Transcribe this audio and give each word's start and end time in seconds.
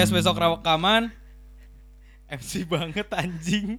podcast 0.00 0.16
besok 0.16 0.40
rekaman. 0.40 1.12
MC 2.24 2.64
banget 2.64 3.04
anjing. 3.12 3.76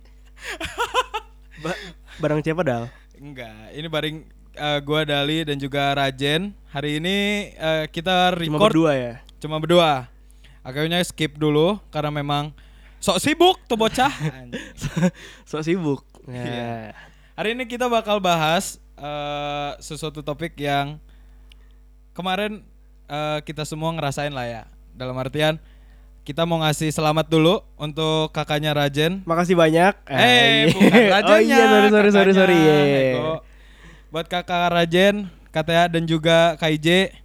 Ba 1.66 1.74
barang 2.22 2.46
siapa 2.46 2.62
dal? 2.62 2.94
Enggak, 3.18 3.74
ini 3.74 3.88
bareng 3.90 4.30
eh, 4.54 4.80
gua 4.86 5.02
Dali 5.02 5.42
dan 5.42 5.58
juga 5.58 5.98
Rajen. 5.98 6.54
Hari 6.70 7.02
ini 7.02 7.18
eh, 7.58 7.90
kita 7.90 8.38
Cuma 8.38 8.62
record 8.62 8.70
berdua 8.70 8.92
ya. 8.94 9.14
cuma 9.42 9.58
berdua. 9.58 10.14
Akhirnya 10.62 11.02
skip 11.02 11.42
dulu 11.42 11.82
karena 11.90 12.14
memang 12.14 12.54
sok 13.02 13.18
sibuk 13.18 13.58
tuh 13.66 13.82
bocah. 13.82 14.14
so 15.50 15.58
sibuk. 15.66 16.06
Iya. 16.30 16.46
Ya. 16.46 16.74
Hari 17.34 17.58
ini 17.58 17.66
kita 17.66 17.90
bakal 17.90 18.22
bahas 18.22 18.78
eh, 18.94 19.72
sesuatu 19.82 20.22
topik 20.22 20.54
yang 20.62 21.02
kemarin 22.14 22.62
eh, 23.10 23.42
kita 23.42 23.66
semua 23.66 23.90
ngerasain 23.90 24.30
lah 24.30 24.46
ya. 24.46 24.64
Dalam 24.94 25.18
artian 25.18 25.58
kita 26.22 26.46
mau 26.46 26.62
ngasih 26.62 26.90
selamat 26.90 27.28
dulu 27.28 27.66
untuk 27.76 28.30
kakaknya 28.30 28.72
Rajen. 28.72 29.26
Makasih 29.26 29.54
banyak. 29.54 29.94
Eh, 30.06 30.14
Ah, 30.14 30.70
bukan 30.70 30.94
iya. 30.94 31.10
Rajennya. 31.16 31.32
Oh 31.32 31.40
iya, 31.40 31.58
sorry 31.66 31.90
sorry 31.90 32.10
sorry 32.12 32.32
sorry. 32.32 32.56
kakaknya. 32.56 32.78
Iya. 32.78 33.00
Ego. 33.12 33.34
Buat 34.08 34.26
kakak 34.28 34.70
Rajen, 34.70 35.16
KTA 35.50 35.86
dan 35.88 36.04
juga 36.04 36.38
KIJ, 36.56 37.16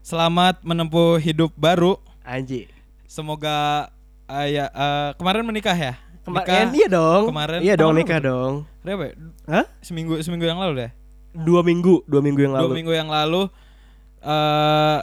selamat 0.00 0.62
menempuh 0.62 1.18
hidup 1.18 1.52
baru. 1.52 1.98
Anji. 2.22 2.66
Semoga 3.04 3.88
eh, 4.26 4.54
ya, 4.54 4.64
eh, 4.66 5.10
kemarin 5.14 5.42
menikah 5.42 5.74
ya? 5.74 5.94
Kemarin 6.22 6.74
iya 6.74 6.88
dong. 6.88 7.30
kemarin 7.30 7.58
Iya 7.62 7.74
dong 7.78 7.94
nikah 7.94 8.18
tuh? 8.18 8.26
dong. 8.26 8.52
Berapa 8.82 9.02
ya? 9.06 9.14
Hah? 9.46 9.64
Seminggu 9.78 10.18
seminggu 10.20 10.42
yang 10.42 10.58
lalu 10.58 10.86
deh. 10.86 10.90
Dua 11.36 11.62
minggu, 11.62 12.02
dua 12.04 12.18
minggu 12.18 12.40
yang 12.42 12.54
Dua 12.54 12.66
lalu. 12.66 12.74
minggu 12.74 12.92
yang 12.94 13.06
lalu 13.06 13.46
eh 14.18 14.98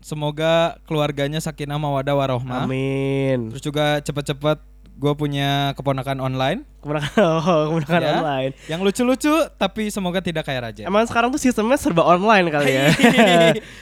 semoga 0.00 0.80
keluarganya 0.84 1.38
sakinah 1.38 1.76
mawadah 1.76 2.16
warohmah. 2.16 2.64
Amin. 2.64 3.52
Terus 3.52 3.62
juga 3.62 4.00
cepet-cepet 4.00 4.58
gue 5.00 5.12
punya 5.16 5.72
keponakan 5.80 6.20
online 6.20 6.60
Kemenangan, 6.84 7.16
oh, 7.40 7.72
kemenangan 7.72 8.00
Ya. 8.04 8.12
online. 8.20 8.52
yang 8.68 8.80
lucu-lucu 8.84 9.32
tapi 9.56 9.88
semoga 9.88 10.20
tidak 10.20 10.44
kayak 10.44 10.60
Raja. 10.60 10.82
Emang 10.84 11.08
sekarang 11.08 11.32
tuh 11.32 11.40
sistemnya 11.40 11.80
serba 11.80 12.04
online 12.04 12.52
kali 12.52 12.72
ya. 12.72 12.84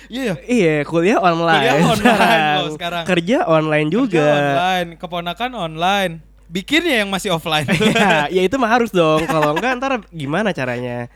Iya 0.09 0.23
ya. 0.23 0.35
iya, 0.63 0.75
kuliah 0.87 1.19
online. 1.19 1.59
Kuliah 1.59 1.79
online 1.91 2.43
loh 2.63 2.71
sekarang. 2.75 3.05
Kerja 3.07 3.39
online 3.47 3.89
juga. 3.91 4.19
Kerja 4.23 4.35
online, 4.39 4.89
keponakan 4.95 5.51
online. 5.55 6.13
Bikinnya 6.49 7.03
yang 7.03 7.11
masih 7.11 7.35
offline. 7.35 7.67
ya, 7.69 8.31
ya 8.31 8.43
itu 8.47 8.55
mah 8.57 8.71
harus 8.71 8.89
dong. 8.89 9.21
Kalau 9.27 9.53
enggak 9.59 9.75
ntar 9.79 9.93
gimana 10.09 10.55
caranya? 10.55 11.11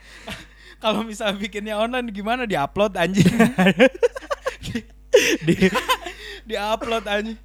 Kalau 0.77 0.99
misalnya 1.01 1.39
bikinnya 1.39 1.79
online 1.79 2.11
gimana 2.11 2.43
diupload 2.43 2.99
anjing? 2.99 3.31
Di 5.47 5.55
diupload 6.49 7.05
anjing. 7.07 7.39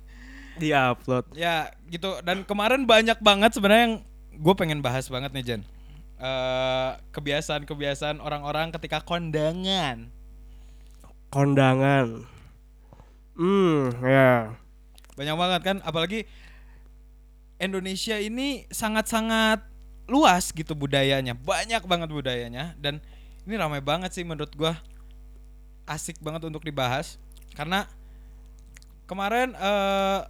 di-upload. 0.58 1.38
Ya 1.38 1.70
gitu 1.86 2.18
dan 2.26 2.42
kemarin 2.42 2.82
banyak 2.82 3.14
banget 3.22 3.54
sebenarnya 3.54 3.82
yang 3.86 3.96
gue 4.34 4.54
pengen 4.58 4.82
bahas 4.82 5.06
banget 5.06 5.30
nih 5.30 5.44
Jen. 5.46 5.62
Eh, 6.18 6.90
kebiasaan-kebiasaan 7.14 8.18
orang-orang 8.18 8.74
ketika 8.74 8.98
kondangan. 9.06 10.10
Kondangan. 11.30 12.26
Hmm, 13.38 13.94
ya. 14.02 14.58
Banyak 15.14 15.36
banget 15.38 15.60
kan 15.62 15.76
apalagi 15.86 16.26
Indonesia 17.62 18.18
ini 18.18 18.66
sangat-sangat 18.66 19.62
luas 20.10 20.50
gitu 20.50 20.74
budayanya. 20.74 21.38
Banyak 21.38 21.86
banget 21.86 22.10
budayanya 22.10 22.74
dan 22.82 22.98
ini 23.46 23.54
ramai 23.54 23.78
banget 23.78 24.10
sih 24.10 24.26
menurut 24.26 24.50
gua. 24.58 24.74
Asik 25.86 26.18
banget 26.18 26.42
untuk 26.50 26.66
dibahas 26.66 27.16
karena 27.56 27.88
kemarin 29.08 29.56
eh 29.56 30.20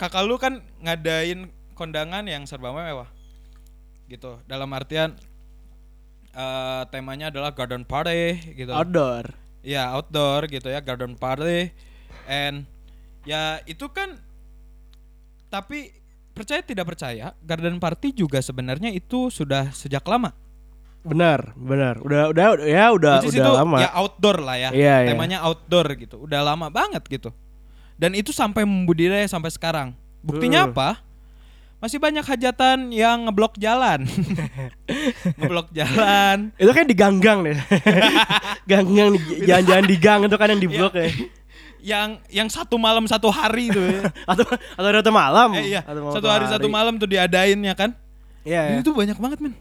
kakak 0.00 0.24
lu 0.24 0.40
kan 0.40 0.64
ngadain 0.82 1.52
kondangan 1.76 2.24
yang 2.26 2.48
serba 2.48 2.72
mewah. 2.72 3.08
Gitu. 4.08 4.40
Dalam 4.48 4.68
artian 4.72 5.16
eh 6.32 6.82
temanya 6.88 7.28
adalah 7.28 7.52
garden 7.52 7.84
party 7.84 8.56
gitu. 8.56 8.72
Outdoor. 8.72 9.32
Ya 9.62 9.92
outdoor 9.94 10.50
gitu 10.50 10.72
ya 10.72 10.82
garden 10.82 11.14
party 11.14 11.70
and 12.26 12.66
ya 13.22 13.62
itu 13.70 13.86
kan 13.94 14.18
tapi 15.46 15.94
percaya 16.34 16.64
tidak 16.64 16.88
percaya 16.88 17.36
garden 17.44 17.78
party 17.78 18.10
juga 18.10 18.42
sebenarnya 18.42 18.90
itu 18.90 19.30
sudah 19.30 19.70
sejak 19.70 20.02
lama. 20.08 20.34
Benar, 21.02 21.50
benar. 21.58 21.98
Udah 21.98 22.30
udah 22.30 22.44
ya 22.62 22.94
udah 22.94 23.14
Which 23.26 23.34
udah 23.34 23.42
itu 23.42 23.50
lama. 23.58 23.78
ya 23.82 23.90
outdoor 23.90 24.38
lah 24.38 24.56
ya. 24.56 24.70
Iya, 24.70 24.96
iya. 25.02 25.10
Temanya 25.10 25.38
outdoor 25.42 25.86
gitu. 25.98 26.16
Udah 26.22 26.46
lama 26.46 26.70
banget 26.70 27.02
gitu. 27.10 27.34
Dan 27.98 28.14
itu 28.14 28.30
sampai 28.30 28.62
membudidaya 28.62 29.26
sampai 29.26 29.50
sekarang. 29.50 29.98
Buktinya 30.22 30.66
Hmm. 30.66 30.70
apa? 30.70 30.88
Masih 31.78 31.98
banyak 31.98 32.22
hajatan 32.22 32.94
yang 32.94 33.26
ngeblok 33.26 33.58
jalan. 33.58 34.06
ngeblok 35.38 35.74
jalan. 35.74 36.54
Itu 36.54 36.70
kan 36.70 36.86
di 36.86 36.94
gang-gang 36.94 37.38
deh. 37.42 37.58
gang-gang 38.70 39.18
jalan-jalan 39.42 39.86
di 39.86 39.96
gang 39.98 40.20
itu 40.22 40.36
kan 40.38 40.48
yang 40.54 40.62
di 40.62 40.70
Iya. 40.70 40.76
blok 40.78 40.94
ya. 40.94 41.06
Yang 41.82 42.08
yang 42.30 42.46
satu 42.46 42.78
malam 42.78 43.10
satu 43.10 43.26
hari 43.34 43.74
itu 43.74 43.82
ya. 43.82 44.06
Atau 44.30 44.46
atau 44.46 44.90
satu 44.94 45.10
malam. 45.10 45.50
Eh, 45.58 45.74
iya. 45.74 45.82
Malam 45.82 46.14
Satu 46.14 46.28
hari 46.30 46.46
satu 46.46 46.70
malam 46.70 46.94
tuh 46.94 47.10
diadain 47.10 47.58
ya 47.58 47.74
kan? 47.74 47.90
Iya. 48.46 48.62
Dan 48.70 48.74
iya. 48.78 48.82
itu 48.86 48.90
banyak 48.94 49.18
banget 49.18 49.38
men. 49.42 49.54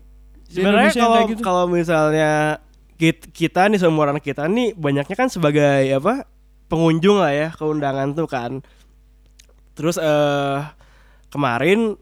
Sebenarnya 0.52 0.92
kalau 0.92 1.20
gitu. 1.32 1.42
kalau 1.42 1.64
misalnya 1.72 2.60
kita, 3.00 3.24
kita 3.32 3.62
nih 3.72 3.80
seumuran 3.80 4.20
kita 4.20 4.52
nih 4.52 4.76
banyaknya 4.76 5.16
kan 5.16 5.32
sebagai 5.32 5.88
apa 5.96 6.28
pengunjung 6.68 7.24
lah 7.24 7.32
ya 7.32 7.48
ke 7.56 7.64
undangan 7.64 8.12
tuh 8.12 8.28
kan. 8.28 8.60
Terus 9.74 9.96
eh 9.96 10.60
kemarin 11.32 11.96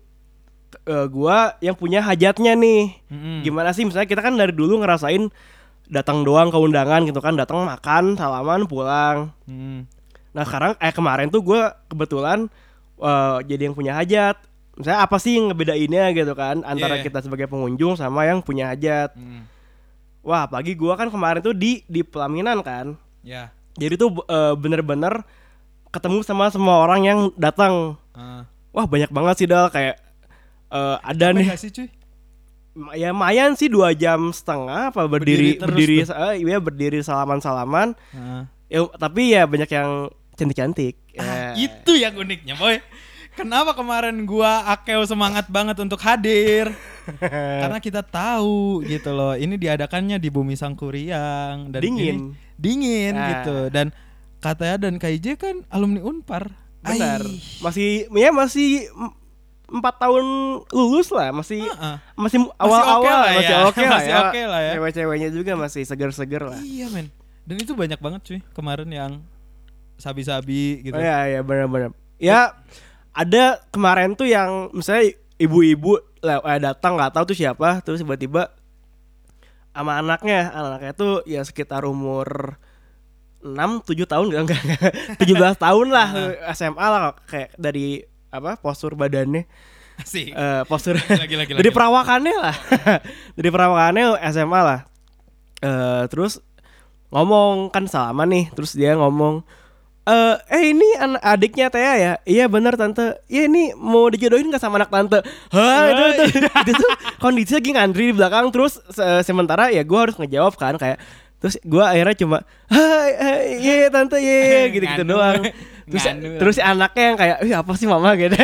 eh, 0.89 1.07
gua 1.07 1.55
yang 1.61 1.77
punya 1.77 2.01
hajatnya 2.01 2.57
nih. 2.57 2.97
Mm-mm. 3.13 3.45
Gimana 3.45 3.69
sih 3.69 3.85
misalnya 3.85 4.09
kita 4.09 4.25
kan 4.25 4.33
dari 4.33 4.51
dulu 4.51 4.81
ngerasain 4.81 5.29
datang 5.89 6.25
doang 6.25 6.49
ke 6.49 6.57
undangan 6.57 7.05
gitu 7.05 7.21
kan, 7.21 7.37
datang 7.37 7.61
makan, 7.65 8.17
salaman, 8.17 8.65
pulang. 8.65 9.29
Mm. 9.45 9.85
Nah 10.33 10.43
sekarang 10.45 10.73
eh 10.81 10.93
kemarin 10.93 11.29
tuh 11.29 11.45
gua 11.45 11.77
kebetulan 11.85 12.49
eh, 12.97 13.37
jadi 13.45 13.69
yang 13.69 13.77
punya 13.77 13.93
hajat. 13.93 14.48
Misalnya 14.79 15.03
apa 15.03 15.19
sih 15.19 15.35
yang 15.35 15.51
ngebedainnya 15.51 16.15
gitu 16.15 16.31
kan 16.33 16.63
antara 16.63 16.95
Iya. 16.95 17.03
kita 17.03 17.19
sebagai 17.19 17.45
pengunjung 17.45 17.93
sama 17.93 18.23
yang 18.23 18.39
punya 18.39 18.71
hajat. 18.71 19.11
Mm. 19.13 19.43
Wah, 20.21 20.47
pagi 20.47 20.71
gua 20.73 20.95
kan 20.95 21.07
kemarin 21.07 21.39
tuh 21.39 21.51
di 21.51 21.83
di 21.85 21.99
pelaminan 21.99 22.59
kan. 22.59 22.95
Ya. 23.19 23.51
Jadi 23.75 23.95
tuh 23.95 24.23
eh, 24.23 24.53
bener-bener 24.55 25.23
ketemu 25.89 26.23
sama 26.23 26.47
semua 26.47 26.79
orang 26.79 27.01
yang 27.03 27.19
datang. 27.35 27.99
Ah. 28.11 28.47
Wah, 28.69 28.85
banyak 28.85 29.09
banget 29.09 29.35
sih 29.37 29.47
dal 29.47 29.67
kayak 29.67 29.99
eh, 30.69 30.97
ada 30.97 31.27
nih 31.29 31.51
sih 31.55 31.69
cuy? 31.69 31.89
ya 32.95 33.11
lumayan 33.11 33.51
sih 33.53 33.67
dua 33.67 33.91
jam 33.91 34.31
setengah 34.31 34.87
apa 34.87 35.03
berdiri 35.03 35.57
Berdiri 35.57 35.59
terus 35.59 35.75
berdiri 35.75 35.95
tuh. 35.99 36.15
eh, 36.15 36.33
iya 36.39 36.57
berdiri 36.57 36.99
salaman-salaman. 37.01 37.91
Ah. 38.09 38.47
Ya, 38.65 38.87
tapi 38.95 39.35
ya 39.35 39.43
banyak 39.43 39.67
yang 39.67 40.07
cantik-cantik. 40.33 40.95
Ah, 41.17 41.51
Ya. 41.51 41.67
itu 41.67 41.91
yang 41.93 42.15
uniknya 42.15 42.55
boy. 42.55 42.79
Kenapa 43.39 43.71
kemarin 43.71 44.23
gua 44.23 44.67
Akeo 44.67 45.01
semangat 45.03 45.47
banget 45.47 45.79
untuk 45.79 45.95
hadir? 45.97 46.75
Karena 47.63 47.79
kita 47.79 48.03
tahu 48.03 48.83
gitu 48.83 49.09
loh. 49.09 49.31
Ini 49.33 49.55
diadakannya 49.55 50.19
di 50.19 50.27
Bumi 50.27 50.53
Sangkuriang 50.53 51.71
dan 51.71 51.79
Dingin. 51.79 52.35
ini 52.35 52.35
dingin 52.53 53.13
Ah. 53.15 53.27
gitu. 53.31 53.57
Dan 53.69 53.95
katanya 54.37 54.75
dan 54.81 54.99
KIJ 54.99 55.35
kan 55.35 55.55
alumni 55.69 56.03
Unpar. 56.03 56.51
Benar. 56.79 57.23
Masih 57.59 58.07
ya 58.09 58.29
masih 58.29 58.87
em- 58.87 59.15
empat 59.69 59.95
tahun 59.97 60.25
lulus 60.69 61.07
lah, 61.09 61.29
masih 61.29 61.61
Heeh. 61.61 61.95
masih 62.15 62.39
awal-awal 62.55 62.99
oke 62.99 63.07
lah 63.07 63.31
masih 63.31 63.47
ya. 63.47 63.59
oke 63.63 63.79
lah 63.79 63.91
Masih 63.95 64.09
ya. 64.09 64.19
oke 64.21 64.41
lah 64.43 64.59
ya. 64.59 64.71
Cewek-ceweknya 64.75 65.29
juga 65.29 65.51
masih 65.55 65.83
seger-seger 65.83 66.43
lah. 66.45 66.59
Iya 66.59 66.87
men. 66.89 67.07
Dan 67.43 67.55
itu 67.57 67.71
banyak 67.71 67.97
banget 67.97 68.21
cuy 68.23 68.39
kemarin 68.51 68.89
yang 68.89 69.11
sabi-sabi 69.95 70.81
gitu. 70.81 70.93
Oh, 70.93 70.99
iya 70.99 71.27
iya 71.29 71.41
benar-benar. 71.41 71.91
Ya 72.17 72.53
ada 73.13 73.59
kemarin 73.73 74.13
tuh 74.13 74.29
yang 74.29 74.69
misalnya 74.71 75.13
ibu-ibu 75.39 75.99
eh, 76.23 76.59
datang 76.59 76.99
nggak 76.99 77.13
tahu 77.15 77.33
tuh 77.33 77.37
siapa, 77.37 77.79
terus 77.81 78.03
tiba-tiba 78.03 78.53
sama 79.73 80.01
anaknya, 80.01 80.51
anaknya 80.51 80.91
tuh 80.91 81.23
ya 81.23 81.39
sekitar 81.45 81.87
umur 81.87 82.59
6 83.39 83.87
7 83.87 84.03
tahun 84.03 84.25
enggak 84.35 84.43
enggak, 84.43 84.61
enggak 85.15 85.55
17 85.55 85.55
tahun 85.65 85.87
lah 85.95 86.07
SMA 86.51 86.85
lah 86.91 87.15
kayak 87.23 87.55
dari 87.55 88.03
apa 88.29 88.59
postur 88.59 88.99
badannya. 88.99 89.47
Asik. 89.99 90.31
eh 90.31 90.63
postur 90.67 90.95
Lagi 91.23 91.35
lagi 91.35 91.51
dari 91.59 91.71
perawakannya 91.71 92.35
lah. 92.35 92.55
Dari 93.35 93.49
perawakannya 93.51 94.19
SMA 94.31 94.59
lah. 94.59 94.79
Eh 95.63 96.03
terus 96.11 96.43
ngomong 97.09 97.73
kan 97.73 97.89
salaman 97.89 98.29
nih 98.29 98.45
terus 98.53 98.77
dia 98.77 98.93
ngomong 98.93 99.41
eh 100.09 100.35
eh 100.49 100.63
ini 100.73 100.87
anak 100.97 101.21
adiknya 101.21 101.67
Tea 101.69 101.93
ya? 101.95 102.13
Iya 102.25 102.45
bener 102.45 102.73
tante. 102.73 103.21
Iya 103.29 103.45
ini 103.45 103.71
mau 103.73 104.09
dijodohin 104.09 104.49
nggak 104.49 104.57
sama 104.57 104.81
anak 104.81 104.89
tante? 104.89 105.21
Hah 105.53 105.83
itu, 105.87 106.03
itu, 106.25 106.41
itu 106.41 106.71
tuh 106.81 106.89
kondisi 107.17 107.53
lagi 107.53 107.69
ngantri 107.71 108.09
di 108.09 108.15
belakang 108.17 108.49
terus 108.49 108.81
se- 108.89 109.21
sementara 109.21 109.69
ya 109.69 109.85
gue 109.85 109.99
harus 109.99 110.17
ngejawab 110.17 110.57
kan 110.57 110.75
kayak 110.75 110.97
terus 111.39 111.55
gue 111.61 111.79
akhirnya 111.79 112.15
cuma 112.19 112.37
iya 113.55 113.87
tante 113.87 114.19
iya 114.19 114.37
iya," 114.43 114.61
gitu 114.73 114.85
gitu 114.89 115.03
doang. 115.05 115.43
Terus 115.89 116.03
Nganu. 116.05 116.37
terus 116.37 116.53
si 116.57 116.61
anaknya 116.61 117.03
yang 117.13 117.17
kayak 117.17 117.37
Ih, 117.41 117.53
apa 117.55 117.71
sih 117.73 117.87
mama? 117.89 118.13
gitu. 118.13 118.35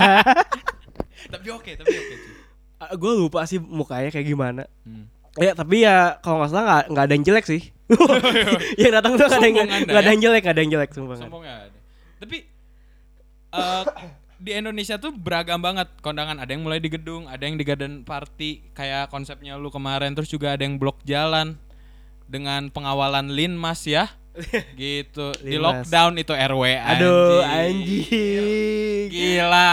Tapi 1.32 1.48
oke 1.50 1.70
tapi 1.74 1.90
oke 1.90 2.14
cuy. 2.14 2.96
gue 2.96 3.12
lupa 3.18 3.42
sih 3.44 3.58
mukanya 3.58 4.08
kayak 4.08 4.26
gimana. 4.26 4.62
Hmm. 4.84 5.10
Ya 5.36 5.52
tapi 5.52 5.76
ya 5.80 5.96
kalau 6.18 6.40
nggak 6.40 6.50
salah 6.50 6.64
nggak 6.64 6.84
nggak 6.90 7.04
ada 7.04 7.14
yang 7.14 7.24
jelek 7.24 7.44
sih 7.44 7.62
yang 8.80 8.92
datang 8.92 9.14
tuh 9.14 9.26
nggak 9.26 9.36
ada 9.36 9.46
yang 9.46 9.56
Sombong 9.56 9.80
nggak 9.86 9.94
ada 9.94 10.02
ya. 10.02 10.10
yang 10.10 10.20
jelek 10.20 10.40
nggak 10.42 10.54
ada 10.54 10.62
yang 10.62 10.72
jelek 10.72 10.90
sumpah 10.90 11.16
nggak 11.16 11.58
ada. 11.62 11.78
Tapi 12.16 12.36
eh, 13.52 13.82
di 14.36 14.50
Indonesia 14.52 14.96
tuh 14.96 15.12
beragam 15.12 15.60
banget 15.60 15.88
kondangan. 16.00 16.36
Ada 16.36 16.50
yang 16.50 16.62
mulai 16.62 16.76
di 16.76 16.88
gedung, 16.88 17.24
ada 17.24 17.40
yang 17.40 17.54
di 17.54 17.64
garden 17.64 18.02
party 18.02 18.72
kayak 18.72 19.08
konsepnya 19.08 19.54
lu 19.54 19.68
kemarin. 19.68 20.12
Terus 20.12 20.28
juga 20.28 20.52
ada 20.52 20.60
yang 20.60 20.76
blok 20.76 21.00
jalan 21.02 21.56
dengan 22.24 22.68
pengawalan 22.68 23.30
linmas 23.30 23.84
ya. 23.84 24.08
gitu. 24.74 25.32
Di 25.38 25.56
Linmas. 25.56 25.88
lockdown 25.88 26.12
itu 26.16 26.32
RW 26.32 26.62
aduh 26.76 27.40
anjing. 27.40 29.08
Gila, 29.08 29.72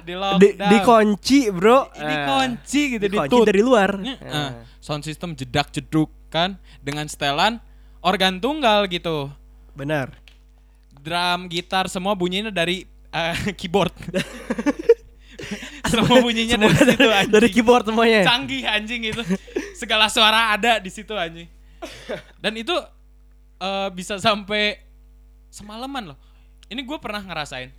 di 0.00 0.06
di, 0.06 0.14
lockdown. 0.14 0.70
dikunci 0.70 1.40
bro 1.50 1.78
Di- 1.90 2.06
dikunci 2.06 2.80
gitu, 2.88 3.04
dikunci 3.04 3.28
ditutup. 3.28 3.44
dari 3.44 3.60
luar 3.60 3.90
Eh, 4.00 4.50
sound 4.88 5.04
system 5.04 5.36
jedak 5.36 5.68
jeduk 5.68 6.08
kan 6.32 6.56
dengan 6.80 7.04
setelan 7.04 7.60
organ 8.00 8.40
tunggal 8.40 8.88
gitu. 8.88 9.28
benar 9.76 10.16
drum, 11.08 11.48
gitar 11.48 11.86
semua 11.88 12.12
bunyinya 12.12 12.52
dari 12.52 12.84
eh, 13.12 13.34
keyboard. 13.58 13.94
semua 15.92 16.20
bunyinya 16.20 16.60
dari 16.60 16.74
Semua 16.74 16.84
situ 16.92 17.06
anjing. 17.16 17.32
dari 17.32 17.48
keyboard 17.48 17.84
semuanya 17.88 18.20
Canggih 18.26 18.62
anjing 18.68 19.02
itu. 19.08 19.22
Segala 19.72 20.10
suara 20.10 20.52
ada 20.52 20.82
di 20.82 20.90
situ 20.92 21.14
anjing. 21.14 21.48
Dan 22.42 22.52
itu 22.58 22.74
eh, 23.62 23.88
bisa 23.94 24.20
sampai 24.20 24.82
semalaman 25.48 26.12
loh. 26.12 26.18
Ini 26.68 26.84
gue 26.84 26.98
pernah 27.00 27.24
ngerasain. 27.24 27.72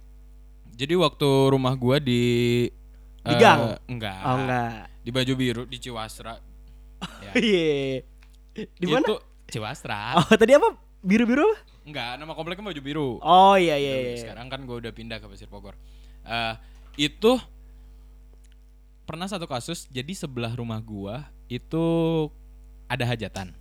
Jadi 0.74 0.96
waktu 0.96 1.30
rumah 1.54 1.76
gue 1.76 1.98
di 2.02 2.22
Di 3.20 3.36
eh, 3.36 3.40
gang? 3.40 3.78
Enggak. 3.86 4.20
oh 4.24 4.36
enggak 4.40 4.74
Di 5.04 5.10
baju 5.12 5.34
biru 5.36 5.64
di 5.68 5.78
Ciwasra. 5.78 6.49
Ya. 7.24 7.32
iya 7.38 8.02
di 8.58 8.86
mana 8.86 9.06
Itu 9.06 9.16
Ciwasra. 9.50 10.18
oh 10.20 10.28
tadi 10.34 10.54
apa 10.54 10.74
biru 11.00 11.24
biru 11.24 11.46
apa 11.46 11.62
Enggak, 11.86 12.22
nama 12.22 12.38
kompleknya 12.38 12.70
baju 12.70 12.82
biru. 12.84 13.10
oh 13.18 13.56
iya 13.58 13.74
iya 13.76 13.94
Dulu. 13.98 14.06
iya 14.06 14.18
Sekarang 14.22 14.48
kan 14.48 14.62
gue 14.62 14.78
udah 14.78 14.94
pindah 14.94 15.18
ke 15.18 15.26
Pasir 15.26 15.50
Bogor. 15.50 15.74
Eh, 16.22 16.54
itu 17.02 17.32
pernah 19.04 19.26
satu 19.26 19.50
kasus. 19.50 19.90
Jadi 19.90 20.14
sebelah 20.14 20.54
rumah 20.54 20.78
gua 20.78 21.26
itu 21.50 21.82
ada 22.86 23.10
hajatan. 23.10 23.58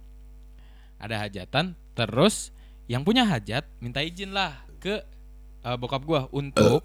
Ada 1.01 1.25
hajatan. 1.25 1.73
Terus 1.97 2.53
yang 2.85 3.01
punya 3.01 3.25
hajat 3.25 3.65
minta 3.81 4.05
izin 4.05 4.37
lah 4.37 4.61
ke 4.77 5.01
eh, 5.65 5.77
bokap 5.81 6.05
gua 6.05 6.29
untuk 6.29 6.85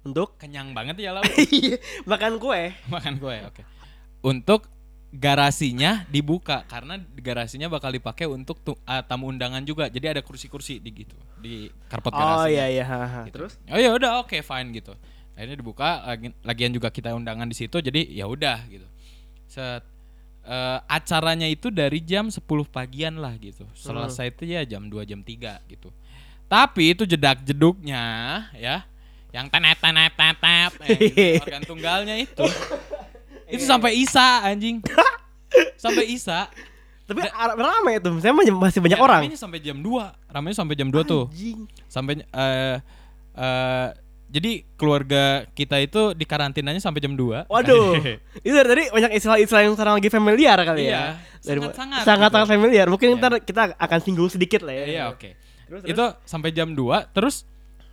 untuk 0.00 0.40
kenyang 0.40 0.72
banget 0.72 0.96
ya 0.96 1.12
lau 1.12 1.20
Iya, 1.52 1.76
makan 2.08 2.40
kue 2.40 2.72
makan 2.88 3.20
gue 3.20 3.36
oke. 3.44 3.62
Untuk 4.24 4.64
garasinya 5.10 6.06
dibuka 6.06 6.62
karena 6.70 7.02
garasinya 7.18 7.66
bakal 7.66 7.90
dipakai 7.90 8.30
untuk 8.30 8.62
tu- 8.62 8.78
eh, 8.86 9.02
tamu 9.10 9.26
undangan 9.26 9.58
juga. 9.66 9.90
Jadi 9.90 10.06
ada 10.06 10.22
kursi-kursi 10.22 10.78
di 10.78 10.90
gitu 11.02 11.18
di 11.42 11.66
karpet 11.90 12.14
garasinya. 12.14 12.42
oh 12.42 12.46
iya 12.46 12.66
iya 12.70 12.86
gitu. 13.26 13.34
terus? 13.34 13.58
Oh 13.66 13.78
ya 13.78 13.90
udah 13.90 14.22
oke 14.22 14.38
fine 14.38 14.70
gitu. 14.70 14.94
Akhirnya 15.34 15.56
dibuka 15.58 16.04
lagi 16.06 16.30
lagian 16.46 16.70
juga 16.70 16.94
kita 16.94 17.10
undangan 17.16 17.48
di 17.50 17.56
situ 17.58 17.82
jadi 17.82 18.06
ya 18.06 18.30
udah 18.30 18.62
gitu. 18.70 18.86
Set 19.50 19.82
eh, 20.46 20.78
acaranya 20.86 21.50
itu 21.50 21.74
dari 21.74 21.98
jam 22.06 22.30
10 22.30 22.46
pagian 22.70 23.18
lah 23.18 23.34
gitu. 23.42 23.66
Selesai 23.74 24.30
itu 24.30 24.46
ya 24.46 24.62
jam 24.62 24.86
2 24.86 25.02
jam 25.02 25.26
3 25.26 25.58
gitu. 25.66 25.90
Tapi 26.46 26.94
itu 26.94 27.02
jedak 27.02 27.42
jeduknya 27.42 28.02
ya 28.54 28.86
yang 29.30 29.46
tenet 29.46 29.78
tenet 29.78 30.10
tenet 30.18 30.72
eh, 30.86 30.98
gitu, 30.98 31.42
organ 31.46 31.62
tunggalnya 31.62 32.18
itu 32.18 32.42
itu 33.50 33.64
sampai 33.64 33.90
isa 33.94 34.26
anjing 34.42 34.78
sampai 35.82 36.04
isa 36.06 36.46
tapi 37.04 37.26
ar- 37.26 37.54
rame 37.54 37.98
tuh 37.98 38.14
saya 38.18 38.30
masih 38.30 38.54
banyak 38.78 38.94
Ya, 38.94 39.02
orang 39.02 39.22
ramenya 39.26 39.36
sampai 39.36 39.58
jam 39.58 39.76
2 39.76 40.30
ramenya 40.30 40.56
sampai 40.56 40.74
jam 40.74 40.88
2 40.88 41.02
tuh 41.02 41.26
Anjing. 41.26 41.58
sampai 41.86 42.12
eh 42.22 42.76
eh, 43.32 43.88
jadi 44.30 44.62
keluarga 44.78 45.42
kita 45.50 45.82
itu 45.82 46.14
di 46.14 46.22
karantinanya 46.22 46.78
sampai 46.78 47.02
jam 47.02 47.18
2 47.18 47.50
Waduh, 47.50 47.98
itu 48.46 48.54
dari 48.54 48.68
tadi 48.68 48.84
banyak 48.88 49.10
istilah-istilah 49.12 49.62
yang 49.64 49.74
sekarang 49.74 49.98
lagi 49.98 50.06
familiar 50.06 50.54
kali 50.60 50.86
Iya, 50.86 50.94
ya. 50.94 51.02
Dari 51.40 51.58
sangat-sangat 51.58 52.00
sangat 52.04 52.20
gitu. 52.22 52.34
sangat 52.36 52.48
familiar. 52.48 52.86
Mungkin 52.86 53.08
Iya. 53.08 53.18
ntar 53.18 53.32
kita 53.40 53.62
akan 53.74 53.98
singgung 53.98 54.30
sedikit 54.30 54.62
lah 54.62 54.70
ya. 54.70 54.84
Iya, 54.86 55.02
oke. 55.10 55.30
Terus, 55.66 55.82
Itu 55.82 56.04
sampai 56.22 56.50
jam 56.52 56.68
2 56.70 57.10
terus 57.10 57.42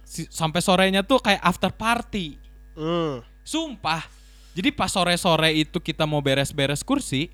si- 0.03 0.30
sampai 0.30 0.62
sorenya 0.62 1.01
tuh 1.01 1.18
kayak 1.18 1.42
after 1.42 1.71
party. 1.71 2.38
Hmm. 2.74 3.25
Sumpah. 3.42 4.06
Jadi 4.57 4.74
pas 4.74 4.89
sore-sore 4.89 5.54
itu 5.54 5.77
kita 5.77 6.09
mau 6.09 6.18
beres-beres 6.18 6.81
kursi, 6.81 7.30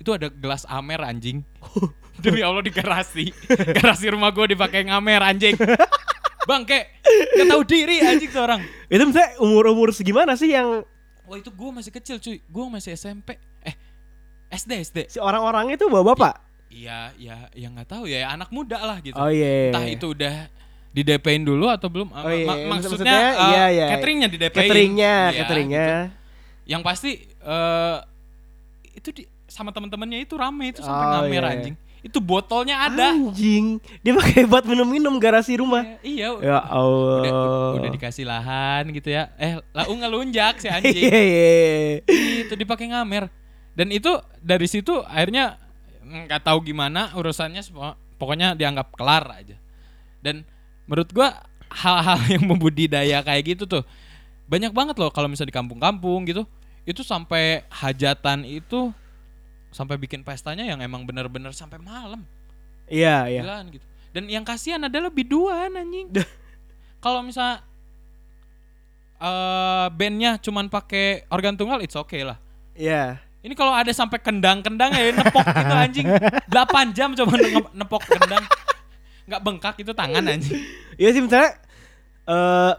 itu 0.00 0.08
ada 0.08 0.32
gelas 0.32 0.64
amer 0.64 1.04
anjing. 1.04 1.44
Demi 2.24 2.40
Allah 2.40 2.64
di 2.64 2.72
garasi. 2.72 3.28
garasi 3.76 4.08
rumah 4.08 4.32
gue 4.32 4.56
dipakai 4.56 4.88
ngamer 4.88 5.20
anjing. 5.22 5.52
Bangke, 6.42 6.88
gak 7.36 7.46
tahu 7.46 7.62
diri 7.62 8.00
anjing 8.00 8.28
tuh 8.28 8.40
orang. 8.40 8.64
Itu 8.88 9.04
misalnya 9.04 9.36
umur-umur 9.38 9.92
segimana 9.92 10.32
sih 10.32 10.50
yang 10.50 10.80
Wah 11.22 11.38
itu 11.38 11.48
gue 11.48 11.70
masih 11.70 11.92
kecil 11.92 12.16
cuy, 12.18 12.40
gue 12.40 12.64
masih 12.66 12.92
SMP. 12.92 13.36
Eh, 13.62 13.76
SD 14.50 14.72
SD. 14.82 14.98
si 15.06 15.18
orang-orang 15.20 15.70
itu 15.70 15.86
bawa 15.86 16.12
bapak? 16.12 16.34
Iya, 16.66 17.12
ya, 17.14 17.52
ya 17.52 17.68
nggak 17.68 17.84
tahu 17.86 18.04
ya, 18.08 18.26
anak 18.26 18.48
muda 18.48 18.80
lah 18.80 18.98
gitu. 18.98 19.14
Oh 19.14 19.28
iya. 19.28 19.70
Entah 19.70 19.86
itu 19.86 20.06
udah 20.08 20.48
di 20.88 21.00
DP-in 21.00 21.44
dulu 21.44 21.68
atau 21.68 21.86
belum? 21.86 22.10
Oh 22.10 22.26
iya, 22.26 22.44
ma- 22.44 22.58
iya. 22.58 22.66
maksudnya, 22.66 22.96
Maksudnya, 22.96 23.20
eh, 23.22 23.48
iya, 23.48 23.64
iya. 23.70 23.86
cateringnya 23.92 24.28
di 24.28 24.36
DP-in. 24.36 24.56
cateringnya, 24.58 25.14
Iya, 25.14 25.38
cateringnya. 25.38 25.86
gitu. 25.86 26.21
Yang 26.64 26.82
pasti 26.86 27.10
eh 27.26 27.98
itu 28.92 29.08
di, 29.10 29.22
sama 29.48 29.72
teman-temannya 29.72 30.22
itu 30.24 30.34
rame 30.36 30.72
itu 30.72 30.80
sampai 30.84 31.06
Oh, 31.06 31.10
ngamer 31.24 31.42
iya. 31.42 31.52
anjing. 31.56 31.76
Itu 32.02 32.18
botolnya 32.18 32.82
ada. 32.82 33.14
Anjing, 33.14 33.78
dia 34.02 34.12
pakai 34.18 34.42
buat 34.42 34.66
minum-minum 34.66 35.14
garasi 35.22 35.54
rumah. 35.62 35.86
Iya. 36.02 36.34
Ya 36.42 36.58
Allah. 36.58 37.22
Udah, 37.22 37.32
udah 37.78 37.90
dikasih 37.94 38.26
lahan 38.26 38.90
gitu 38.90 39.14
ya. 39.14 39.30
Eh, 39.38 39.62
lau 39.70 39.94
ngelunjak 39.94 40.58
si 40.58 40.66
anjing. 40.66 40.98
Iya, 40.98 41.20
iya. 41.22 41.46
itu 42.42 42.54
dipakai 42.58 42.90
ngamer 42.90 43.30
dan 43.72 43.88
itu 43.88 44.12
dari 44.40 44.68
situ 44.68 44.92
akhirnya 45.08 45.56
nggak 46.04 46.44
tahu 46.44 46.60
gimana 46.60 47.08
urusannya 47.16 47.64
semua 47.64 47.96
pokoknya 48.20 48.52
dianggap 48.52 48.92
kelar 48.92 49.24
aja 49.32 49.56
dan 50.20 50.44
menurut 50.84 51.08
gua 51.10 51.40
hal-hal 51.72 52.20
yang 52.36 52.44
membudidaya 52.44 53.24
kayak 53.24 53.56
gitu 53.56 53.64
tuh 53.64 53.82
banyak 54.52 54.76
banget 54.76 55.00
loh 55.00 55.08
kalau 55.08 55.32
misalnya 55.32 55.48
di 55.48 55.56
kampung-kampung 55.56 56.28
gitu. 56.28 56.44
Itu 56.84 57.00
sampai 57.00 57.64
hajatan 57.72 58.44
itu 58.44 58.92
sampai 59.72 59.96
bikin 59.96 60.20
pestanya 60.20 60.68
yang 60.68 60.84
emang 60.84 61.08
bener-bener 61.08 61.56
sampai 61.56 61.80
malam. 61.80 62.20
Iya, 62.84 63.32
iya. 63.32 63.40
Gilaan 63.40 63.72
gitu. 63.72 63.86
Dan 64.12 64.28
yang 64.28 64.44
kasihan 64.44 64.84
adalah 64.84 65.08
biduan 65.08 65.72
anjing. 65.72 66.12
Kalau 67.00 67.24
misal 67.24 67.64
eh 69.22 69.86
bandnya 69.94 70.36
cuman 70.36 70.68
pakai 70.68 71.24
organ 71.32 71.56
tunggal 71.56 71.80
it's 71.80 71.96
okay 71.96 72.20
lah. 72.26 72.36
Iya. 72.76 73.22
ini 73.42 73.54
kalau 73.58 73.74
ada 73.74 73.90
sampai 73.90 74.22
kendang-kendang 74.22 74.94
ya 74.94 75.10
nepok 75.10 75.42
gitu 75.42 75.74
anjing. 75.74 76.06
8 76.46 76.94
jam 76.94 77.10
coba 77.18 77.34
nepok 77.74 78.02
kendang. 78.06 78.44
Nggak 79.26 79.40
bengkak 79.42 79.74
itu 79.82 79.90
tangan 79.90 80.22
anjing. 80.30 80.62
Iya 80.94 81.10
sih 81.10 81.22
misalnya 81.26 81.50
eh 82.30 82.72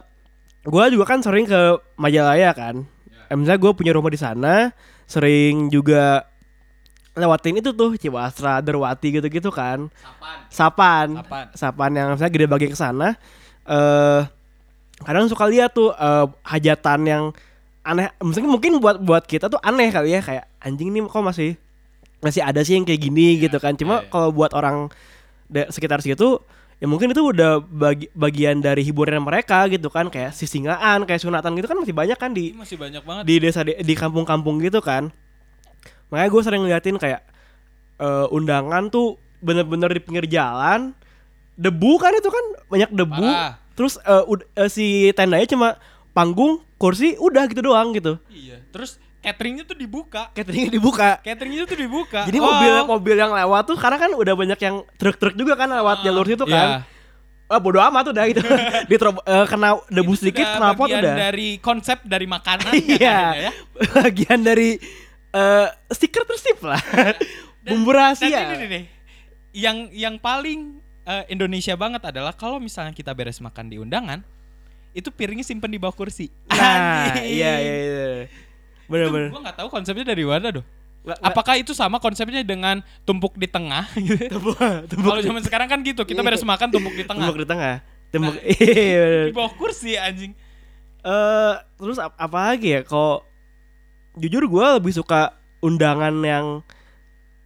gua 0.64 0.88
juga 0.88 1.04
kan 1.08 1.20
sering 1.20 1.48
ke 1.48 1.80
Majalaya 2.00 2.52
kan. 2.56 2.88
Eh, 3.34 3.36
misalnya 3.36 3.60
gue 3.66 3.72
punya 3.74 3.92
rumah 3.98 4.14
di 4.14 4.20
sana, 4.20 4.70
sering 5.10 5.74
juga 5.74 6.28
lewatin 7.18 7.62
itu 7.62 7.74
tuh 7.74 7.98
Ciwasra, 7.98 8.62
Derwati 8.62 9.10
gitu-gitu 9.10 9.50
kan. 9.50 9.90
Sapan. 10.50 11.18
Sapan. 11.18 11.46
Sapan 11.54 11.92
yang 11.98 12.08
misalnya 12.14 12.34
gede 12.34 12.48
bagi 12.50 12.68
ke 12.70 12.78
sana. 12.78 13.18
Eh 13.66 14.22
kadang 15.02 15.26
suka 15.26 15.50
lihat 15.50 15.74
tuh 15.74 15.94
eh, 15.94 16.26
hajatan 16.46 17.00
yang 17.10 17.24
aneh. 17.82 18.14
Mungkin 18.22 18.50
mungkin 18.50 18.72
buat 18.78 19.02
buat 19.02 19.24
kita 19.26 19.50
tuh 19.50 19.62
aneh 19.66 19.90
kali 19.90 20.14
ya 20.14 20.22
kayak 20.22 20.46
anjing 20.62 20.94
nih 20.94 21.02
kok 21.06 21.26
masih 21.26 21.58
masih 22.24 22.40
ada 22.40 22.64
sih 22.64 22.78
yang 22.78 22.86
kayak 22.86 23.02
gini 23.02 23.42
gitu 23.42 23.58
kan. 23.58 23.74
Cuma 23.74 24.02
iya, 24.02 24.04
iya. 24.06 24.12
kalau 24.14 24.30
buat 24.30 24.54
orang 24.54 24.94
sekitar 25.54 26.02
situ 26.02 26.42
ya 26.84 26.92
mungkin 26.92 27.10
itu 27.10 27.24
udah 27.24 27.64
bagi, 27.64 28.12
bagian 28.12 28.60
dari 28.60 28.84
hiburan 28.84 29.24
mereka 29.24 29.64
gitu 29.72 29.88
kan 29.88 30.12
kayak 30.12 30.36
sisingaan 30.36 31.08
kayak 31.08 31.24
sunatan 31.24 31.56
gitu 31.56 31.66
kan 31.66 31.80
masih 31.80 31.96
banyak 31.96 32.18
kan 32.20 32.36
di 32.36 32.52
Ini 32.52 32.60
masih 32.60 32.76
banyak 32.76 33.00
banget. 33.02 33.24
di 33.24 33.36
desa 33.40 33.64
di, 33.64 33.72
di 33.80 33.96
kampung-kampung 33.96 34.60
gitu 34.60 34.84
kan. 34.84 35.08
Makanya 36.12 36.28
gue 36.28 36.42
sering 36.44 36.62
ngeliatin 36.62 37.00
kayak 37.00 37.24
eh, 37.98 38.28
undangan 38.30 38.92
tuh 38.92 39.16
bener-bener 39.40 39.88
di 39.90 40.04
pinggir 40.04 40.28
jalan 40.28 40.92
debu 41.56 41.96
kan 41.98 42.12
itu 42.12 42.28
kan 42.28 42.46
banyak 42.68 42.92
debu. 42.92 43.24
Parah. 43.24 43.56
terus 43.74 43.96
ud- 44.28 44.44
eh, 44.54 44.68
si 44.68 44.88
tendanya 45.16 45.48
cuma 45.48 45.80
panggung 46.12 46.60
kursi 46.76 47.16
udah 47.16 47.48
gitu 47.48 47.64
doang 47.64 47.96
gitu. 47.96 48.20
Iya 48.28 48.60
terus 48.70 49.00
cateringnya 49.24 49.64
tuh 49.64 49.74
dibuka. 49.74 50.28
cateringnya 50.30 50.70
dibuka. 50.70 51.10
Cateringnya 51.18 51.64
tuh 51.64 51.80
dibuka. 51.80 52.22
Jadi 52.24 52.38
Oh. 52.38 52.46
mobil 52.46 52.74
mobil 52.86 53.16
yang 53.16 53.32
lewat 53.32 53.64
tuh 53.66 53.78
karena 53.80 53.98
kan 53.98 54.12
udah 54.12 54.36
banyak 54.36 54.60
yang 54.60 54.76
truk-truk 54.94 55.34
juga 55.34 55.56
kan 55.56 55.72
lewat 55.72 55.98
Ah, 55.98 56.04
jalur 56.04 56.26
situ 56.28 56.44
iya. 56.46 56.54
kan. 56.54 56.70
Ah 57.46 57.58
bodo 57.58 57.80
amat 57.80 58.10
udah 58.10 58.24
gitu. 58.28 58.44
Diterob 58.90 59.20
eh, 59.20 59.46
kena 59.48 59.80
debu 59.88 60.14
sedikit 60.14 60.44
sudah 60.44 60.54
kena 60.54 60.70
pot 60.74 60.88
bagian 60.88 61.02
udah. 61.02 61.16
dari 61.18 61.50
konsep 61.58 61.98
dari 62.04 62.26
makanan 62.26 62.74
Iya. 63.00 63.20
ya. 63.40 63.52
Bagian 63.98 64.40
dari 64.42 64.76
eh 65.32 65.68
stiker 65.88 66.24
tersip 66.24 66.60
lah. 66.62 66.82
Bumbu 67.64 67.90
Dan 67.90 67.98
rahasia. 68.12 68.54
ini 68.54 68.66
nih, 68.68 68.84
yang 69.56 69.78
yang 69.90 70.16
paling 70.18 70.78
eh, 71.04 71.24
Indonesia 71.28 71.74
banget 71.74 72.04
adalah 72.06 72.32
kalau 72.32 72.60
misalnya 72.60 72.92
kita 72.92 73.12
beres 73.12 73.40
makan 73.40 73.66
di 73.66 73.78
undangan, 73.78 74.20
itu 74.92 75.08
piringnya 75.08 75.42
simpen 75.42 75.68
di 75.68 75.78
bawah 75.78 75.94
kursi. 75.94 76.28
Nah, 76.50 77.18
iya 77.18 77.54
iya 77.58 77.76
iya. 77.78 78.08
Bener 78.86 79.06
Itu 79.06 79.14
bener. 79.14 79.30
gua 79.30 79.42
nggak 79.42 79.58
tahu 79.58 79.68
konsepnya 79.70 80.06
dari 80.06 80.24
mana 80.24 80.48
doh. 80.52 80.66
Apakah 81.20 81.60
itu 81.60 81.72
sama 81.72 82.00
konsepnya 82.00 82.42
dengan 82.42 82.80
tumpuk 83.04 83.36
di 83.36 83.44
tengah? 83.44 83.92
gitu? 83.94 84.24
Tumpuk, 84.34 84.56
tumpuk, 84.88 85.04
Kalau 85.06 85.20
zaman 85.22 85.44
sekarang 85.44 85.68
kan 85.68 85.80
gitu, 85.82 86.02
kita 86.02 86.20
beres 86.20 86.40
makan 86.42 86.72
tumpuk 86.72 86.96
di 86.96 87.04
tengah. 87.04 87.28
tumpuk 87.28 87.40
di 87.40 87.48
tengah. 87.48 87.76
Tumpuk. 88.08 88.32
Nah, 88.32 88.44
Iya. 88.64 89.06
Di 89.28 89.34
bawah 89.34 89.52
kursi 89.54 89.96
anjing. 89.96 90.32
Eh 91.02 91.54
terus 91.76 92.00
ap- 92.00 92.16
apa 92.16 92.38
lagi 92.50 92.72
ya? 92.72 92.82
Kalau 92.82 93.20
jujur 94.16 94.48
gue 94.48 94.66
lebih 94.78 94.94
suka 94.94 95.36
undangan 95.60 96.16
yang 96.18 96.64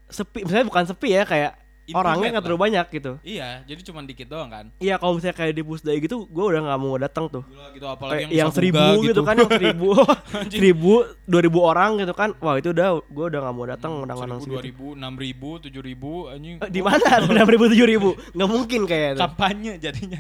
sepi. 0.06 0.46
Misalnya 0.46 0.68
bukan 0.70 0.86
sepi 0.86 1.10
ya, 1.12 1.24
kayak 1.24 1.58
orangnya 1.94 2.30
nggak 2.34 2.44
terlalu 2.44 2.62
banyak 2.62 2.86
gitu. 2.90 3.12
Iya, 3.22 3.50
jadi 3.64 3.82
cuma 3.82 4.00
dikit 4.02 4.28
doang 4.28 4.48
kan. 4.48 4.66
Iya, 4.78 4.96
kalau 4.96 5.16
misalnya 5.16 5.36
kayak 5.36 5.54
di 5.54 5.64
Pusdai 5.64 5.98
gitu, 5.98 6.26
gue 6.26 6.46
udah 6.46 6.62
nggak 6.64 6.80
mau 6.80 6.96
datang 6.96 7.26
tuh. 7.28 7.44
Gila 7.44 7.68
gitu 7.72 7.86
apalagi 7.86 8.12
Kayak 8.14 8.24
yang, 8.26 8.36
yang 8.38 8.52
seribu 8.52 8.82
buga 8.82 9.06
gitu. 9.06 9.22
kan, 9.22 9.36
yang 9.38 9.52
seribu, 9.52 9.88
seribu, 10.54 10.94
dua 11.24 11.42
ribu 11.42 11.60
orang 11.62 11.92
gitu 11.98 12.12
kan. 12.12 12.30
Wah 12.38 12.56
itu 12.56 12.70
udah, 12.70 12.88
gue 13.00 13.26
udah 13.30 13.40
nggak 13.40 13.56
mau 13.56 13.66
datang 13.66 13.92
undangan 13.98 14.28
yang 14.28 14.42
Seribu, 14.42 14.50
dua 14.50 14.60
segitu. 14.60 14.70
ribu, 14.74 14.88
enam 14.94 15.14
ribu, 15.16 15.50
tujuh 15.60 15.82
ribu, 15.82 16.12
anjing. 16.28 16.56
Eh, 16.60 16.70
Di 16.70 16.82
mana 16.82 17.08
enam 17.32 17.48
ribu 17.48 17.64
tujuh 17.68 17.88
ribu? 17.88 18.10
Nggak 18.34 18.50
mungkin 18.50 18.82
kayaknya. 18.84 19.20
kampanye 19.20 19.74
jadinya 19.78 20.20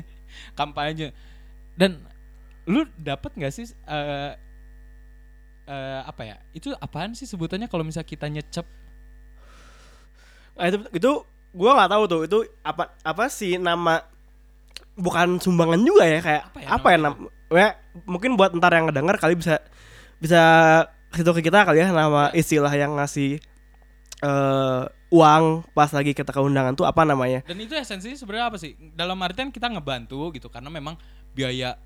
kampanye 0.53 1.11
dan 1.73 1.97
lu 2.63 2.83
dapat 2.95 3.31
nggak 3.33 3.49
sih 3.49 3.63
eh 3.85 4.31
eh, 5.65 6.01
apa 6.01 6.21
ya 6.23 6.35
itu 6.51 6.73
apaan 6.73 7.13
sih 7.13 7.23
sebutannya 7.23 7.65
kalau 7.65 7.81
misalnya 7.81 8.07
kita 8.07 8.25
nyecep 8.25 8.65
Nah, 10.53 10.65
itu 10.65 10.77
itu 10.89 11.11
gue 11.55 11.71
nggak 11.71 11.91
tahu 11.91 12.03
tuh 12.07 12.21
itu 12.27 12.37
apa 12.65 12.91
apa 13.01 13.23
sih 13.31 13.55
nama 13.55 14.03
bukan 14.97 15.37
sumbangan 15.37 15.79
juga 15.85 16.03
ya 16.09 16.19
kayak 16.19 16.43
Apa 16.51 16.57
ya 16.59 16.67
apa 16.73 16.87
ya 16.89 16.97
nam 16.97 17.13
ya, 17.47 17.69
mungkin 18.03 18.35
buat 18.35 18.51
ntar 18.57 18.73
yang 18.75 18.89
ngedenger 18.89 19.15
kali 19.21 19.37
bisa 19.37 19.61
bisa 20.17 20.41
kasih 21.13 21.31
ke 21.37 21.47
kita 21.47 21.63
kali 21.63 21.79
ya 21.79 21.93
nama 21.93 22.33
istilah 22.35 22.73
yang 22.73 22.97
ngasih 22.97 23.39
eh 24.17 24.83
uang 25.07 25.63
pas 25.71 25.87
lagi 25.95 26.11
kita 26.11 26.35
ke 26.35 26.41
undangan 26.43 26.75
tuh 26.75 26.83
apa 26.83 27.07
namanya. 27.07 27.39
Dan 27.47 27.63
itu 27.63 27.71
esensinya 27.77 28.17
sebenarnya 28.17 28.45
apa 28.51 28.57
sih? 28.59 28.75
Dalam 28.91 29.15
artian 29.23 29.55
kita 29.55 29.71
ngebantu 29.71 30.35
gitu 30.35 30.51
karena 30.51 30.67
memang 30.67 30.99
biaya 31.31 31.79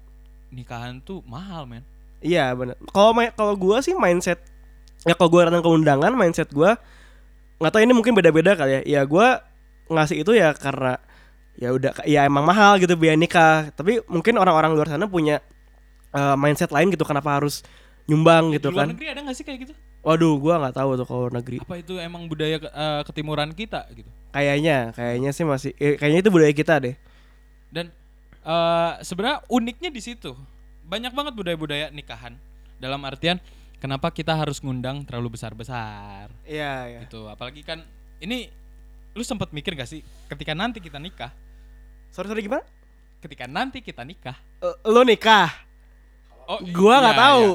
nikahan 0.49 1.03
tuh 1.05 1.21
mahal 1.29 1.69
men. 1.69 1.85
Iya 2.21 2.53
benar 2.57 2.77
kalau 2.89 3.13
kalau 3.37 3.53
gue 3.53 3.77
sih 3.85 3.93
mindset 3.93 4.41
ya 5.05 5.13
kalau 5.13 5.29
gue 5.29 5.41
datang 5.45 5.61
ke 5.61 5.69
undangan 5.69 6.13
mindset 6.17 6.49
gue 6.49 6.71
nggak 7.61 7.71
tahu 7.73 7.81
ini 7.85 7.93
mungkin 7.93 8.17
beda-beda 8.17 8.57
kali 8.57 8.81
ya. 8.81 8.81
Ya 8.87 9.01
gue 9.05 9.27
ngasih 9.89 10.21
itu 10.21 10.31
ya 10.35 10.53
karena 10.53 10.99
ya 11.57 11.69
udah 11.73 11.91
ya 12.05 12.25
emang 12.27 12.43
mahal 12.43 12.77
gitu 12.77 12.93
biaya 12.99 13.17
nikah. 13.17 13.71
Tapi 13.73 14.03
mungkin 14.11 14.37
orang-orang 14.37 14.75
luar 14.75 14.87
sana 14.91 15.07
punya 15.07 15.39
eh, 16.11 16.35
mindset 16.37 16.69
lain 16.69 16.91
gitu 16.91 17.07
kenapa 17.07 17.39
harus 17.41 17.65
nyumbang 18.09 18.51
gitu 18.57 18.69
di 18.69 18.75
luar 18.75 18.89
kan. 18.89 18.91
negeri 18.97 19.07
ada 19.13 19.19
nggak 19.23 19.37
sih 19.37 19.45
kayak 19.45 19.59
gitu? 19.69 19.73
Waduh 20.01 20.33
gue 20.41 20.53
nggak 20.53 20.75
tahu 20.75 20.89
tuh 20.97 21.05
kalau 21.05 21.27
negeri. 21.29 21.61
Apa 21.61 21.77
itu 21.77 21.93
emang 22.01 22.25
budaya 22.25 22.57
ke- 22.57 22.73
eh, 22.73 23.01
ketimuran 23.05 23.53
kita 23.53 23.85
gitu? 23.93 24.09
Kayaknya 24.33 24.91
kayaknya 24.97 25.31
sih 25.31 25.45
masih 25.45 25.71
eh, 25.77 25.95
kayaknya 25.95 26.19
itu 26.25 26.31
budaya 26.33 26.53
kita 26.55 26.81
deh. 26.81 26.95
Dan 27.69 27.93
eh 28.41 28.91
sebenarnya 29.05 29.45
uniknya 29.47 29.93
di 29.93 30.01
situ. 30.01 30.33
Banyak 30.89 31.13
banget 31.13 31.33
budaya-budaya 31.37 31.87
nikahan. 31.93 32.35
Dalam 32.81 32.99
artian 33.05 33.37
kenapa 33.77 34.09
kita 34.09 34.33
harus 34.33 34.57
ngundang 34.65 35.05
terlalu 35.05 35.37
besar-besar? 35.37 36.33
Iya 36.49 36.73
iya. 36.89 36.99
Gitu. 37.05 37.29
Apalagi 37.29 37.61
kan 37.61 37.85
ini 38.17 38.49
lu 39.11 39.23
sempat 39.27 39.51
mikir 39.51 39.75
gak 39.75 39.89
sih 39.91 40.01
ketika 40.31 40.55
nanti 40.55 40.79
kita 40.79 40.99
nikah? 40.99 41.31
Sorry 42.11 42.27
sorry 42.31 42.43
gimana? 42.43 42.63
Ketika 43.21 43.45
nanti 43.45 43.83
kita 43.83 44.01
nikah. 44.03 44.35
Eh, 44.63 44.75
lo 44.87 45.03
nikah? 45.03 45.51
Oh 46.47 46.59
gua 46.73 46.99
nggak 46.99 47.15
iya, 47.15 47.23
tahu. 47.23 47.47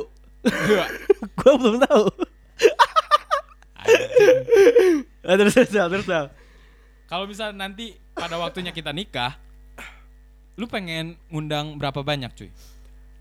Iya. 0.46 0.84
gua 1.38 1.52
belum 1.58 1.76
tahu. 1.84 2.04
Eh, 5.26 5.34
terus 5.40 5.54
terus 5.54 5.70
terus 5.72 6.06
kalau 7.06 7.30
misal 7.30 7.54
nanti 7.54 7.94
pada 8.18 8.34
waktunya 8.34 8.74
kita 8.74 8.90
nikah 8.90 9.38
lu 10.56 10.64
pengen 10.66 11.20
ngundang 11.28 11.76
berapa 11.76 12.00
banyak 12.00 12.32
cuy? 12.32 12.50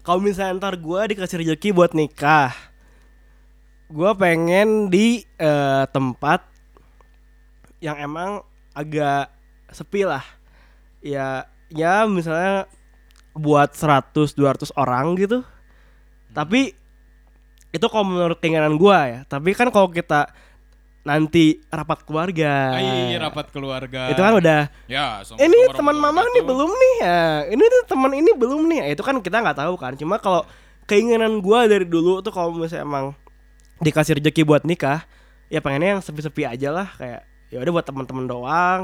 Kalau 0.02 0.24
misalnya 0.24 0.56
ntar 0.58 0.80
gue 0.80 1.02
dikasih 1.12 1.44
rezeki 1.44 1.76
buat 1.76 1.92
nikah, 1.92 2.56
gue 3.92 4.12
pengen 4.16 4.88
di 4.88 5.28
eh, 5.36 5.84
tempat 5.92 6.55
yang 7.80 7.98
emang 8.00 8.44
agak 8.72 9.32
sepi 9.72 10.08
lah. 10.08 10.24
Ya, 11.00 11.46
ya 11.70 12.04
misalnya 12.10 12.66
buat 13.36 13.76
100-200 13.76 14.72
orang 14.76 15.16
gitu. 15.20 15.44
Tapi 16.32 16.76
itu 17.72 17.86
kalau 17.92 18.06
menurut 18.08 18.40
keinginan 18.40 18.80
gue 18.80 18.96
ya. 18.96 19.20
Tapi 19.28 19.52
kan 19.52 19.72
kalau 19.72 19.92
kita 19.92 20.32
nanti 21.06 21.62
rapat 21.70 22.02
keluarga, 22.02 22.74
Ah, 22.74 22.82
iya, 22.82 23.22
rapat 23.22 23.54
keluarga 23.54 24.10
itu 24.10 24.18
kan 24.18 24.42
udah 24.42 24.66
ya 24.90 25.22
ini 25.38 25.70
teman 25.70 25.94
mama 26.02 26.26
nih 26.34 26.42
belum 26.42 26.66
nih 26.74 26.94
ya 26.98 27.22
ini 27.54 27.62
tuh 27.62 27.82
teman 27.94 28.10
ini 28.18 28.34
belum 28.34 28.66
nih 28.66 28.78
ya, 28.82 28.86
itu 28.98 29.06
kan 29.06 29.22
kita 29.22 29.38
nggak 29.38 29.54
tahu 29.54 29.78
kan 29.78 29.94
cuma 30.02 30.18
kalau 30.18 30.42
keinginan 30.90 31.46
gua 31.46 31.70
dari 31.70 31.86
dulu 31.86 32.26
tuh 32.26 32.34
kalau 32.34 32.50
misalnya 32.58 32.90
emang 32.90 33.14
dikasih 33.86 34.18
rezeki 34.18 34.42
buat 34.50 34.66
nikah 34.66 35.06
ya 35.46 35.62
pengennya 35.62 35.94
yang 35.94 36.02
sepi-sepi 36.02 36.42
aja 36.42 36.74
lah 36.74 36.90
kayak 36.98 37.22
ya 37.48 37.58
udah 37.58 37.72
buat 37.72 37.86
teman-teman 37.86 38.26
doang 38.26 38.82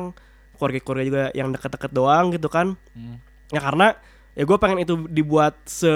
keluarga-keluarga 0.54 1.04
juga 1.04 1.24
yang 1.34 1.50
deket-deket 1.50 1.92
doang 1.92 2.30
gitu 2.30 2.46
kan 2.46 2.78
Hmm. 2.92 3.18
ya 3.50 3.60
karena 3.60 3.98
ya 4.32 4.44
gue 4.44 4.58
pengen 4.58 4.80
itu 4.80 4.94
dibuat 5.08 5.58
se 5.64 5.90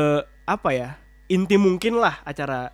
apa 0.43 0.69
ya 0.69 0.89
inti 1.25 1.55
mungkin 1.55 1.97
lah 1.97 2.21
acara 2.21 2.69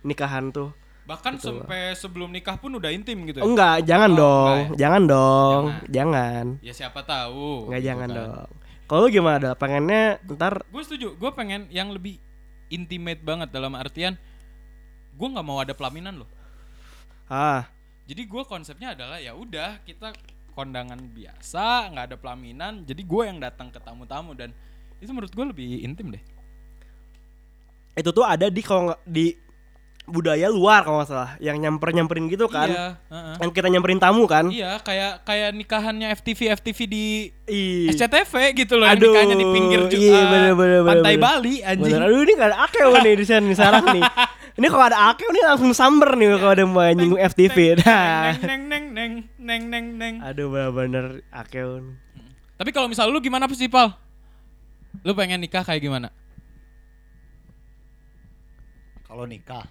nikahan 0.00 0.48
tuh 0.48 0.72
bahkan 1.04 1.36
Gitu. 1.36 1.52
sampai 1.52 1.92
sebelum 1.92 2.28
nikah 2.28 2.56
pun 2.56 2.72
udah 2.72 2.88
intim 2.88 3.24
gitu 3.24 3.38
ya? 3.38 3.44
enggak 3.44 3.76
jangan 3.82 4.10
Oh, 4.10 4.16
dong 4.16 4.56
enggak 4.56 4.78
jangan 4.78 5.02
dong 5.04 5.64
jangan 5.88 6.44
ya 6.60 6.72
siapa 6.72 7.00
tahu 7.02 7.68
Nggak 7.68 7.78
gitu 7.78 7.88
jangan 7.88 8.08
kan. 8.08 8.18
dong. 8.18 8.50
Kalau 8.84 9.08
gimana 9.08 9.36
dah? 9.38 9.54
Pengennya 9.54 10.02
ntar 10.30 10.60
gue 10.62 10.82
setuju 10.82 11.12
gue 11.12 11.30
pengen 11.32 11.68
yang 11.68 11.88
lebih 11.88 12.20
intimate 12.66 13.20
banget 13.20 13.48
dalam 13.48 13.72
artian 13.72 14.16
gue 15.10 15.26
nggak 15.26 15.40
mau 15.42 15.56
ada 15.58 15.72
pelaminan 15.72 16.18
loh 16.18 16.28
ah 17.26 17.64
jadi 18.04 18.22
gue 18.22 18.42
konsepnya 18.44 18.92
adalah 18.92 19.16
ya 19.16 19.32
udah 19.32 19.80
kita 19.82 20.12
kondangan 20.52 21.00
biasa 21.10 21.90
nggak 21.90 22.04
ada 22.12 22.16
pelaminan 22.16 22.84
jadi 22.84 23.02
gue 23.02 23.22
yang 23.24 23.38
datang 23.38 23.68
ke 23.68 23.78
tamu-tamu 23.78 24.32
dan 24.32 24.52
itu 24.98 25.10
menurut 25.10 25.32
gue 25.32 25.46
lebih 25.46 25.82
intim 25.82 26.12
deh 26.12 26.22
itu 27.94 28.10
tuh 28.10 28.22
ada 28.22 28.50
di 28.50 28.60
kalau 28.60 28.94
di 29.02 29.34
budaya 30.04 30.52
luar 30.52 30.84
kalau 30.84 31.00
nggak 31.00 31.08
salah 31.08 31.32
yang 31.40 31.56
nyamper 31.56 31.88
nyamperin 31.88 32.28
gitu 32.28 32.44
kan. 32.44 32.68
iya 32.68 33.00
heeh. 33.08 33.34
Yang 33.40 33.50
kita 33.56 33.68
nyamperin 33.72 33.96
tamu 33.96 34.28
kan. 34.28 34.52
iya 34.52 34.76
kayak 34.76 35.24
kayak 35.24 35.56
nikahannya 35.56 36.12
FTV 36.12 36.52
FTV 36.60 36.78
di 36.84 37.04
Ih. 37.48 37.88
SCTV 37.88 38.32
gitu 38.54 38.76
loh 38.76 38.84
yang 38.84 39.00
Aduh, 39.00 39.16
nikahnya 39.16 39.32
di 39.34 39.46
pinggir 39.48 39.80
ju- 39.88 39.96
iya, 39.96 40.20
bener, 40.28 40.52
bener, 40.52 40.80
pantai 40.84 41.16
bener. 41.16 41.24
Bali 41.24 41.54
anjing 41.64 41.94
Bener. 41.96 42.04
Aduh 42.04 42.20
ini 42.20 42.32
gak 42.36 42.48
ada 42.52 42.58
akeo 42.68 42.92
nih 43.00 43.14
di 43.16 43.24
sana 43.24 43.42
nih 43.42 43.56
sarang 43.56 43.84
nih. 43.96 44.02
Ini 44.54 44.66
kalau 44.70 44.84
ada 44.86 45.10
akeo 45.10 45.34
nih 45.34 45.44
langsung 45.50 45.74
samber 45.74 46.14
nih 46.14 46.38
kalau 46.38 46.52
ada 46.54 46.62
mau 46.62 46.86
nyinggung 46.86 47.18
FTV. 47.18 47.82
Nah. 47.82 48.38
neng 48.48 48.70
neng 48.70 48.84
neng 48.94 49.12
neng 49.34 49.62
neng 49.66 49.86
neng 49.98 50.14
Aduh 50.22 50.46
bener-bener 50.46 51.26
akeo. 51.34 51.82
Tapi 52.54 52.70
kalau 52.70 52.86
misal 52.86 53.10
lu 53.10 53.18
gimana 53.18 53.50
sih, 53.50 53.66
Pal? 53.66 53.90
Lu 55.02 55.10
pengen 55.18 55.42
nikah 55.42 55.66
kayak 55.66 55.82
gimana? 55.82 56.14
Kalau 59.02 59.26
nikah 59.26 59.66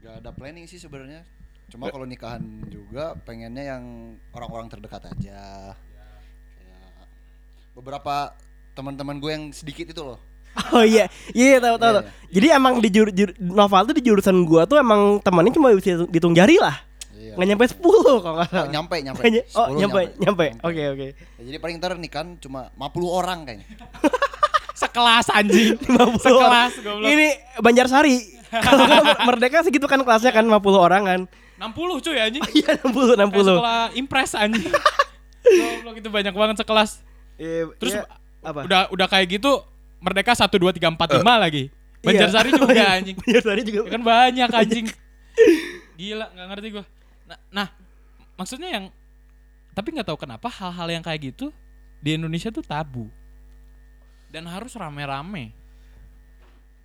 Gak 0.00 0.24
ada 0.24 0.32
planning 0.32 0.64
sih 0.64 0.80
sebenarnya. 0.80 1.28
Cuma 1.68 1.92
kalau 1.92 2.08
nikahan 2.08 2.40
juga 2.72 3.14
pengennya 3.20 3.76
yang 3.76 4.16
orang-orang 4.32 4.72
terdekat 4.72 5.12
aja. 5.12 5.76
Beberapa 7.76 8.32
teman-teman 8.72 9.20
gue 9.20 9.30
yang 9.30 9.44
sedikit 9.52 9.92
itu 9.92 10.00
loh. 10.00 10.29
Oh 10.70 10.82
iya, 10.82 11.06
iya 11.30 11.58
tahu 11.58 11.76
tahu. 11.76 11.92
Iya, 11.92 12.00
tahu. 12.00 12.28
Jadi 12.30 12.46
emang 12.48 12.74
di 12.78 12.88
jur, 12.88 13.08
jur, 13.10 13.30
novel 13.36 13.82
tuh 13.84 13.94
di 13.94 14.02
jurusan 14.02 14.44
gua 14.44 14.62
tuh 14.62 14.76
emang 14.76 15.18
temannya 15.18 15.50
cuma 15.50 15.70
bisa 15.70 16.04
dihitung 16.04 16.30
jari 16.30 16.56
lah. 16.56 16.78
Iya. 17.12 17.34
Nggak 17.34 17.46
nyampe 17.48 17.64
10 17.66 17.78
kalau 17.78 18.34
nggak 18.36 18.48
Oh, 18.48 18.54
salah. 18.54 18.68
nyampe 18.68 18.96
nyampe. 19.00 19.20
Kayaknya- 19.20 19.46
oh 19.52 19.66
10 19.66 19.78
nyampe 19.78 20.00
nyampe. 20.16 20.46
Oke 20.60 20.82
oke. 20.88 21.06
Ya, 21.12 21.42
jadi 21.44 21.56
paling 21.58 21.76
ntar 21.76 21.94
nikahan 21.94 22.34
cuma 22.36 22.70
50 22.72 22.86
orang 23.08 23.38
kayaknya. 23.44 23.66
Sekelas 24.80 25.26
anjing. 25.28 25.76
50 25.86 26.18
Sekelas 26.18 26.32
orang. 26.40 26.70
goblok. 26.80 27.08
Ini 27.08 27.26
Banjarsari. 27.58 28.16
Kalau 28.50 28.82
merdeka 29.22 29.62
segitu 29.62 29.86
kan 29.86 30.00
kelasnya 30.00 30.32
kan 30.32 30.42
50 30.42 30.58
orang 30.76 31.02
kan. 31.04 31.20
60 31.60 32.00
cuy 32.00 32.16
anjing. 32.16 32.42
Iya 32.52 32.80
60 32.80 32.94
Kayak 33.12 33.28
60. 33.30 33.46
sekolah 33.52 33.80
impres 33.92 34.32
anjing. 34.32 34.70
Goblok 35.40 35.94
itu 35.96 36.08
banyak 36.08 36.32
banget 36.32 36.56
sekelas. 36.58 36.90
Iya, 37.36 37.72
Terus 37.74 37.92
iya, 37.94 38.04
apa? 38.40 38.64
udah 38.64 38.80
udah 38.90 39.06
kayak 39.06 39.38
gitu 39.38 39.60
Merdeka 40.00 40.32
1 40.32 40.48
2 40.48 40.76
3 40.76 40.96
4 40.96 41.20
5 41.20 41.36
lagi. 41.36 41.68
Banjarsari 42.00 42.48
Iya. 42.48 42.56
juga 42.56 42.84
anjing. 42.96 43.16
Banjarsari 43.20 43.60
juga. 43.62 43.78
Ya 43.84 43.90
kan 43.92 44.02
banyak 44.02 44.48
anjing. 44.50 44.86
Gila, 45.96 46.26
nggak 46.32 46.46
ngerti 46.48 46.66
gua. 46.72 46.84
Nah, 47.28 47.38
nah, 47.52 47.68
maksudnya 48.34 48.68
yang 48.72 48.84
tapi 49.70 49.92
nggak 49.92 50.08
tahu 50.08 50.18
kenapa 50.18 50.48
hal-hal 50.48 50.88
yang 50.88 51.04
kayak 51.04 51.30
gitu 51.30 51.52
di 52.00 52.16
Indonesia 52.16 52.48
tuh 52.48 52.64
tabu. 52.64 53.06
Dan 54.32 54.48
harus 54.48 54.72
rame-rame. 54.72 55.52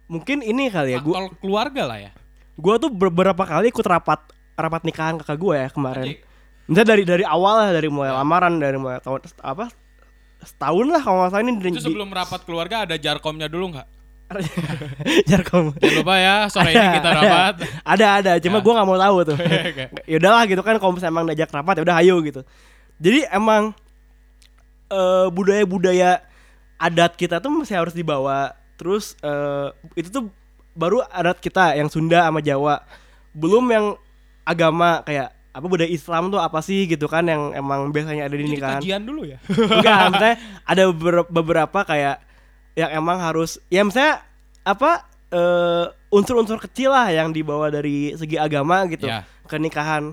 Mungkin 0.05 0.43
ini 0.43 0.69
kali 0.69 0.93
ya, 0.93 0.99
gua 1.01 1.31
keluarga 1.39 1.83
lah 1.87 1.99
ya. 1.99 2.11
gua 2.55 2.77
tuh 2.77 2.87
beberapa 2.87 3.41
kali 3.41 3.67
ikut 3.67 3.83
rapat 3.83 4.21
rapat 4.55 4.81
nikahan 4.87 5.19
kakak 5.19 5.35
gue 5.35 5.55
ya 5.59 5.67
kemarin. 5.67 6.15
Misalnya 6.65 6.87
dari 6.87 7.03
dari 7.03 7.23
awal 7.27 7.67
lah, 7.67 7.69
dari 7.75 7.91
mulai 7.91 8.15
lamaran, 8.15 8.55
dari 8.57 8.79
mulai 8.79 9.03
tahun 9.03 9.27
apa 9.43 9.67
setahun 10.45 10.85
lah 10.87 11.01
kalau 11.01 11.17
nggak 11.21 11.31
salah 11.33 11.43
ini 11.43 11.51
di, 11.57 11.69
Itu 11.75 11.83
sebelum 11.89 12.09
rapat 12.13 12.41
keluarga 12.45 12.85
ada 12.85 12.95
jarkomnya 12.95 13.49
dulu 13.49 13.75
nggak? 13.75 13.87
Jarkom. 15.29 15.69
Jangan 15.77 15.97
lupa 16.01 16.15
ya, 16.17 16.35
sore 16.49 16.73
ini 16.73 16.87
kita 16.97 17.09
rapat. 17.13 17.53
ada 17.85 18.05
ada, 18.17 18.31
cuma 18.41 18.57
Ya. 18.57 18.63
gua 18.65 18.73
nggak 18.73 18.87
mau 18.89 18.97
tahu 18.97 19.17
tuh. 19.21 19.37
Ya 20.09 20.15
udahlah 20.17 20.43
gitu 20.49 20.61
kan 20.65 20.81
kalau 20.81 20.97
misalnya 20.97 21.13
emang 21.13 21.25
diajak 21.29 21.53
rapat 21.53 21.77
ya 21.77 21.83
udah 21.85 21.97
ayo 22.01 22.15
gitu. 22.25 22.41
Jadi 22.97 23.21
emang 23.29 23.77
eh, 24.89 25.27
budaya-budaya 25.29 26.25
adat 26.81 27.13
kita 27.13 27.37
tuh 27.37 27.53
masih 27.53 27.77
harus 27.77 27.93
dibawa. 27.93 28.57
Terus 28.81 29.13
eh, 29.21 29.69
itu 29.93 30.09
tuh 30.09 30.33
baru 30.73 31.05
adat 31.13 31.37
kita 31.37 31.77
yang 31.77 31.85
Sunda 31.93 32.25
sama 32.25 32.41
Jawa. 32.41 32.81
Belum 33.29 33.61
yang 33.69 33.93
agama 34.41 35.05
kayak 35.05 35.34
apa 35.55 35.65
budaya 35.65 35.87
Islam 35.87 36.27
tuh 36.27 36.37
apa 36.37 36.59
sih 36.59 36.83
gitu 36.83 37.07
kan 37.07 37.23
yang 37.23 37.49
emang 37.51 37.87
biasanya 37.89 38.27
ada 38.27 38.35
di 38.35 38.43
nikahan. 38.45 38.79
kajian 38.79 39.01
dulu 39.01 39.23
ya. 39.23 39.39
Enggak, 39.47 39.99
maksudnya 40.09 40.35
ada 40.61 40.83
beber- 40.89 41.29
beberapa 41.29 41.79
kayak 41.81 42.19
yang 42.75 42.91
emang 42.93 43.17
harus 43.17 43.55
ya 43.65 43.81
misalnya 43.81 44.19
apa 44.61 44.91
eh, 45.29 45.85
unsur-unsur 46.09 46.59
kecil 46.59 46.91
lah 46.91 47.07
yang 47.07 47.31
dibawa 47.31 47.67
dari 47.69 48.11
segi 48.13 48.35
agama 48.35 48.83
gitu 48.85 49.07
Ya. 49.07 49.23
ke 49.43 49.55
nikahan 49.55 50.11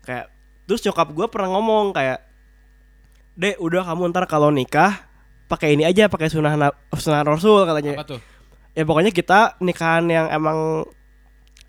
kayak 0.00 0.30
terus 0.64 0.80
nyokap 0.80 1.10
gue 1.10 1.26
pernah 1.26 1.50
ngomong 1.50 1.90
kayak 1.90 2.22
dek 3.34 3.58
udah 3.58 3.82
kamu 3.84 4.10
ntar 4.10 4.24
kalau 4.24 4.48
nikah 4.48 5.02
pakai 5.46 5.74
ini 5.74 5.82
aja 5.82 6.06
pakai 6.06 6.26
sunnah 6.26 6.54
na- 6.54 6.74
sunnah 6.92 7.22
rasul 7.22 7.62
katanya 7.64 7.98
Apa 7.98 8.06
tuh? 8.08 8.20
ya 8.72 8.82
pokoknya 8.82 9.10
kita 9.10 9.58
nikahan 9.58 10.06
yang 10.06 10.26
emang 10.28 10.86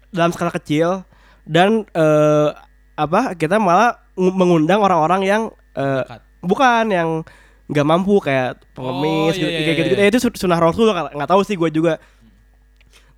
dalam 0.08 0.30
skala 0.30 0.50
kecil 0.50 1.02
dan 1.44 1.82
eh, 1.90 2.50
apa 2.98 3.38
kita 3.38 3.62
malah 3.62 4.01
ng- 4.13 4.34
mengundang 4.34 4.82
orang-orang 4.82 5.22
yang 5.24 5.44
Dekat. 5.72 6.20
bukan 6.42 6.86
yang 6.89 7.10
nggak 7.68 7.86
mampu 7.86 8.18
kayak 8.18 8.58
pengemis 8.74 9.36
Oh, 9.36 9.38
iya, 9.38 9.39
gitu, 9.39 9.46
iya, 9.46 9.60
kayak 9.60 9.68
iya, 9.68 9.84
gitu, 9.84 9.94
iya. 9.94 10.04
Eh, 10.04 10.10
itu 10.10 10.20
sun- 10.20 10.36
sunnah 10.36 10.58
rasul 10.58 10.89
nggak 10.89 11.30
tahu 11.30 11.42
sih 11.44 11.54
gue 11.54 11.70
juga 11.70 12.01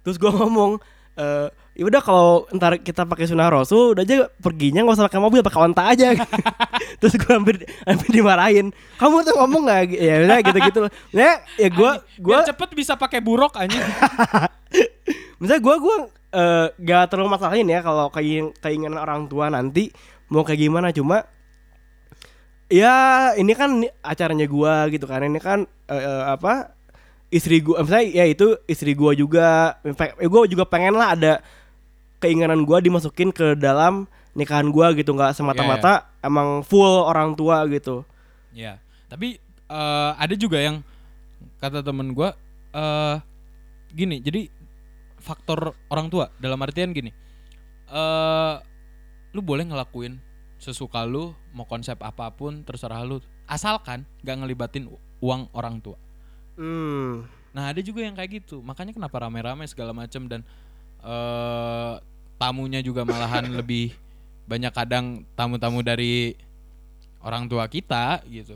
terus 0.03 0.17
gue 0.17 0.27
ngomong 0.35 0.77
eh 1.15 1.47
ya 1.77 1.83
udah 1.87 2.01
kalau 2.03 2.43
ntar 2.53 2.77
kita 2.81 3.05
pakai 3.05 3.29
sunnah 3.29 3.47
rasul 3.49 3.93
udah 3.97 4.03
aja 4.03 4.27
perginya 4.41 4.83
nggak 4.83 4.97
usah 4.97 5.07
pakai 5.07 5.21
mobil 5.21 5.41
pakai 5.41 5.59
onta 5.59 5.83
aja. 5.89 6.13
Terus 6.99 7.13
gue 7.15 7.31
hampir 7.31 7.63
hampir 7.87 8.07
dimarahin. 8.11 8.73
Kamu 8.99 9.23
tuh 9.23 9.35
ngomong 9.39 9.63
nggak? 9.67 9.95
Ya 9.95 10.15
udah 10.27 10.37
gitu 10.43 10.59
gitu 10.59 10.79
ya 11.15 11.39
ya 11.55 11.69
gue 11.71 11.91
gue 12.19 12.37
cepet 12.49 12.69
bisa 12.75 12.93
pakai 12.99 13.23
buruk 13.23 13.55
anjing. 13.55 13.79
misalnya 15.39 15.61
gue 15.63 15.75
gue 15.79 15.97
gak 16.77 17.09
terlalu 17.09 17.29
masalahin 17.33 17.65
ya 17.65 17.81
kalau 17.81 18.13
keing- 18.13 18.53
keinginan 18.61 19.01
orang 19.01 19.25
tua 19.25 19.49
nanti 19.49 19.89
mau 20.29 20.45
kayak 20.45 20.61
gimana. 20.61 20.93
Cuma 20.93 21.25
ya 22.69 22.93
ini 23.33 23.53
kan 23.57 23.81
acaranya 24.05 24.45
gua 24.45 24.85
gitu 24.93 25.09
kan. 25.09 25.25
Ini 25.25 25.39
kan 25.41 25.65
eh, 25.89 25.97
eh, 25.97 26.23
apa 26.29 26.77
istri 27.33 27.61
gua 27.65 27.81
misalnya 27.81 28.05
ya 28.13 28.25
itu 28.29 28.57
istri 28.69 28.93
gua 28.93 29.17
juga. 29.17 29.81
Gua 30.29 30.45
juga 30.45 30.69
pengen 30.69 30.93
lah 30.97 31.17
ada 31.17 31.33
keinginan 32.19 32.67
gua 32.67 32.83
dimasukin 32.83 33.31
ke 33.31 33.55
dalam 33.55 34.07
nikahan 34.37 34.69
gua 34.69 34.93
gitu 34.93 35.15
nggak 35.15 35.33
semata-mata 35.35 36.07
emang 36.21 36.61
full 36.61 37.03
orang 37.07 37.33
tua 37.33 37.65
gitu. 37.71 38.05
Ya, 38.53 38.77
tapi 39.07 39.39
eh, 39.67 40.11
ada 40.15 40.35
juga 40.37 40.59
yang 40.59 40.83
kata 41.59 41.83
temen 41.83 42.13
gua 42.13 42.35
eh 42.69 43.17
gini, 43.89 44.21
jadi 44.21 44.45
faktor 45.17 45.73
orang 45.89 46.07
tua 46.13 46.29
dalam 46.37 46.61
artian 46.61 46.93
gini, 46.93 47.09
eh 47.89 48.55
lu 49.33 49.41
boleh 49.41 49.65
ngelakuin 49.65 50.21
sesuka 50.61 51.07
lu, 51.07 51.33
mau 51.55 51.65
konsep 51.65 51.97
apa 52.03 52.29
pun 52.35 52.61
terserah 52.67 53.01
lu, 53.01 53.17
asalkan 53.49 54.05
gak 54.21 54.37
ngelibatin 54.43 54.91
uang 55.23 55.49
orang 55.55 55.81
tua. 55.81 55.97
hmm. 56.59 57.25
Nah 57.55 57.73
ada 57.73 57.81
juga 57.81 58.05
yang 58.05 58.13
kayak 58.13 58.43
gitu, 58.43 58.61
makanya 58.61 58.93
kenapa 58.93 59.25
rame-rame 59.25 59.65
segala 59.65 59.95
macam 59.95 60.29
dan 60.29 60.45
eh 61.01 61.95
tamunya 62.39 62.79
juga 62.79 63.03
malahan 63.03 63.45
lebih 63.59 63.91
banyak 64.47 64.71
kadang 64.71 65.27
tamu-tamu 65.35 65.83
dari 65.83 66.33
orang 67.19 67.45
tua 67.45 67.67
kita 67.67 68.23
gitu. 68.25 68.55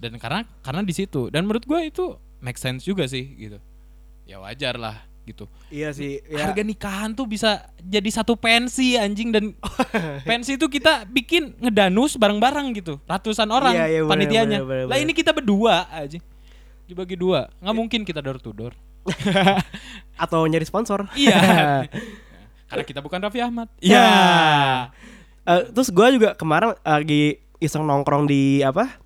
Dan 0.00 0.16
karena 0.16 0.46
karena 0.62 0.80
di 0.80 0.94
situ 0.94 1.28
dan 1.28 1.44
menurut 1.44 1.66
gue 1.66 1.80
itu 1.84 2.04
make 2.40 2.56
sense 2.56 2.86
juga 2.86 3.04
sih 3.04 3.26
gitu. 3.36 3.58
Ya 4.24 4.38
wajar 4.38 4.78
lah 4.78 4.96
gitu. 5.20 5.44
iya 5.68 5.92
sih 5.92 6.18
ya 6.26 6.48
Harga 6.48 6.64
nikahan 6.64 7.12
tuh 7.12 7.22
bisa 7.22 7.68
jadi 7.78 8.08
satu 8.08 8.34
pensi 8.34 8.96
anjing 8.96 9.30
dan 9.30 9.44
pensi 10.28 10.56
itu 10.56 10.66
kita 10.66 11.04
bikin 11.06 11.54
ngedanus 11.60 12.16
bareng-bareng 12.16 12.72
gitu. 12.74 12.96
Ratusan 13.04 13.46
orang 13.50 13.76
Iya, 13.76 13.86
iya, 13.86 14.00
panitianya. 14.02 14.58
bener, 14.64 14.66
bener, 14.66 14.86
Lah 14.88 14.96
bener. 14.96 15.04
ini 15.04 15.12
kita 15.12 15.30
berdua 15.30 15.84
aja. 15.92 16.18
Dibagi 16.88 17.14
dua. 17.14 17.46
nggak 17.60 17.76
mungkin 17.76 18.00
kita 18.02 18.18
door 18.18 18.40
to 18.40 18.50
door. 18.50 18.72
atau 20.24 20.44
nyari 20.44 20.64
sponsor 20.64 21.04
Iya. 21.14 21.84
Karena 22.70 22.84
kita 22.86 23.00
bukan 23.02 23.18
Raffi 23.18 23.42
Ahmad. 23.42 23.66
Ya. 23.78 23.90
Iya. 23.90 24.08
Eh, 25.42 25.62
terus 25.74 25.90
gue 25.90 26.06
juga 26.14 26.32
kemarin 26.32 26.78
lagi 26.80 27.36
iseng 27.58 27.82
nongkrong 27.82 28.24
di 28.24 28.62
apa 28.62 28.96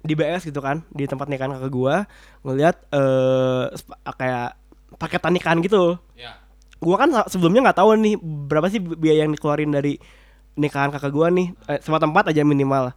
di 0.00 0.14
BS 0.14 0.46
gitu 0.46 0.62
kan 0.62 0.80
di 0.88 1.04
tempat 1.04 1.28
nikahan 1.28 1.52
kakak 1.52 1.68
gue 1.68 1.94
ngelihat 2.42 2.76
eh 2.88 3.64
sp- 3.74 3.92
kayak 4.14 4.56
paketan 4.96 5.34
nikahan 5.34 5.60
gitu 5.60 6.00
Ya. 6.14 6.40
gue 6.78 6.96
kan 6.96 7.10
sebelumnya 7.26 7.68
nggak 7.68 7.76
tahu 7.76 7.92
nih 7.98 8.16
berapa 8.16 8.68
sih 8.68 8.80
biaya 8.80 9.24
yang 9.24 9.34
dikeluarin 9.34 9.68
dari 9.68 10.00
nikahan 10.54 10.88
kakak 10.88 11.12
gue 11.12 11.26
nih 11.28 11.46
eh, 11.68 11.80
sama 11.80 12.00
tempat 12.00 12.32
aja 12.32 12.40
minimal 12.40 12.96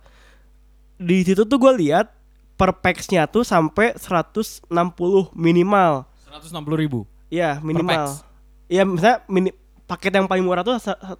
di 0.95 1.23
situ 1.23 1.43
tuh 1.43 1.57
gue 1.57 1.73
lihat 1.81 2.07
per 2.53 2.71
packsnya 2.71 3.27
tuh 3.27 3.43
sampai 3.43 3.97
160 3.97 4.71
minimal 5.33 6.07
160 6.29 6.53
ribu. 6.77 7.03
Iya 7.27 7.59
minimal? 7.59 8.15
Iya 8.65 8.83
misalnya 8.85 9.17
mini, 9.27 9.49
paket 9.85 10.11
yang 10.11 10.25
paling 10.25 10.41
murah 10.41 10.61
tuh 10.61 10.79
160 10.79 11.19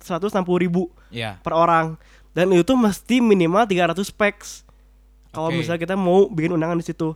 ribu 0.58 0.88
Ya. 1.08 1.38
per 1.40 1.52
orang 1.52 1.96
dan 2.32 2.50
itu 2.50 2.64
tuh 2.64 2.76
mesti 2.76 3.20
minimal 3.20 3.64
300 3.64 3.94
packs 4.10 4.64
kalau 5.30 5.50
Oke. 5.50 5.60
misalnya 5.60 5.82
kita 5.82 5.96
mau 5.96 6.26
bikin 6.26 6.52
undangan 6.52 6.76
di 6.76 6.84
situ 6.84 7.14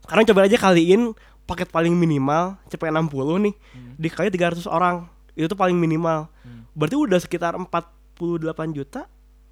sekarang 0.00 0.24
coba 0.24 0.44
aja 0.44 0.56
kaliin 0.56 1.14
paket 1.44 1.68
paling 1.68 1.92
minimal 1.92 2.54
cepet 2.66 2.88
60 2.88 3.10
nih 3.40 3.54
dikali 3.96 4.28
300 4.28 4.62
orang 4.66 5.06
itu 5.32 5.46
tuh 5.46 5.56
paling 5.56 5.74
minimal 5.74 6.30
Hmm. 6.40 6.64
berarti 6.72 6.96
udah 6.96 7.18
sekitar 7.18 7.52
48 7.54 8.72
juta 8.72 9.04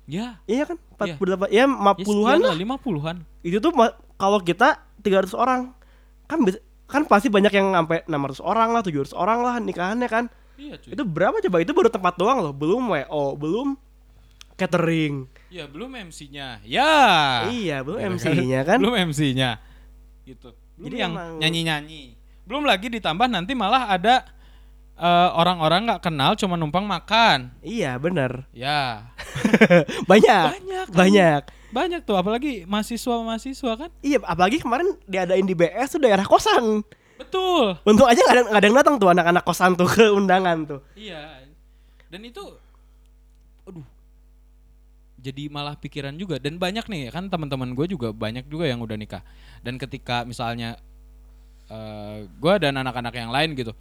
Ya. 0.05 0.41
iya 0.45 0.65
kan 0.65 0.81
Iya. 0.99 1.21
48 1.21 1.49
ya 1.49 1.65
50-an 1.67 2.39
lah 2.41 2.55
50-an. 2.55 3.17
itu 3.41 3.59
tuh 3.59 3.73
kalau 4.15 4.41
kita 4.41 4.81
300 4.99 5.33
orang 5.33 5.77
kan 6.25 6.39
kan 6.87 7.03
pasti 7.05 7.29
banyak 7.29 7.51
yang 7.51 7.73
sampai 7.73 8.01
600 8.05 8.41
orang 8.41 8.73
lah 8.73 8.81
700 8.81 9.13
orang 9.13 9.39
lah 9.41 9.55
nikahannya 9.59 10.09
kan 10.09 10.25
Iya, 10.59 10.75
cuy. 10.77 10.91
itu 10.91 11.03
berapa 11.03 11.39
coba 11.39 11.57
itu 11.59 11.71
baru 11.71 11.87
tempat 11.87 12.15
doang 12.15 12.39
loh 12.41 12.51
belum 12.51 12.83
WO 12.89 13.25
belum 13.35 13.69
catering 14.55 15.31
Ya, 15.49 15.65
belum 15.65 15.89
MC-nya. 15.89 16.61
Ya. 16.61 16.93
iya 17.49 17.81
belum 17.81 17.97
Gitu 17.97 18.11
MC-nya 18.21 18.61
kan 18.63 18.77
Belum 18.77 19.01
MC-nya. 19.09 19.57
Gitu. 20.23 20.53
Jadi 20.77 20.85
Jadi 20.85 20.97
yang 20.99 21.13
emang- 21.13 21.41
nyanyi-nyanyi. 21.41 22.03
Belum 22.45 22.63
lagi 22.63 22.89
ditambah 22.89 23.25
nanti 23.27 23.55
malah 23.55 23.89
ada 23.89 24.29
eh, 24.93 25.31
orang-orang 25.33 25.87
nggak 25.87 26.03
kenal 26.03 26.35
cuma 26.35 26.53
numpang 26.55 26.83
makan. 26.83 27.55
iya 27.63 27.97
bener 27.97 28.45
Ya. 28.51 29.09
banyak 30.11 30.59
Banyak, 30.59 30.87
kan? 30.87 30.97
banyak 30.99 31.43
Banyak 31.69 32.01
tuh 32.03 32.17
apalagi 32.17 32.65
mahasiswa-mahasiswa 32.65 33.73
kan. 33.79 33.91
iya 34.01 34.19
apalagi 34.21 34.59
kemarin 34.59 34.97
diadain 35.05 35.45
di 35.45 35.53
BS 35.53 35.95
tuh 35.95 36.01
daerah 36.03 36.25
kosan 36.25 36.83
Betul. 37.19 37.75
untung 37.83 38.07
aja 38.07 38.21
nggak 38.23 38.35
ada 38.35 38.43
nggak 38.47 38.61
ada 38.63 38.67
yang 38.71 38.79
datang 38.79 38.95
tuh 39.03 39.11
anak-anak 39.11 39.43
kosan 39.43 39.75
tuh 39.75 39.91
ke 39.95 40.07
undangan 40.09 40.59
tuh 40.65 40.81
Iya. 40.95 41.43
Dan 42.09 42.25
itu 42.25 42.41
aduh. 43.69 43.85
Jadi 45.19 45.51
malah 45.51 45.75
pikiran 45.75 46.15
juga 46.15 46.39
dan 46.39 46.57
banyak 46.57 46.87
nih 46.87 47.11
kan 47.11 47.27
teman-teman 47.27 47.75
gue 47.75 47.91
juga 47.91 48.15
banyak 48.15 48.47
juga 48.47 48.71
yang 48.71 48.79
udah 48.81 48.95
nikah. 48.97 49.21
Dan 49.61 49.77
ketika 49.77 50.23
misalnya 50.23 50.79
eh 51.69 52.25
gue 52.25 52.55
dan 52.63 52.79
anak-anak 52.81 53.13
yang 53.13 53.29
lain 53.29 53.53
gitu 53.53 53.77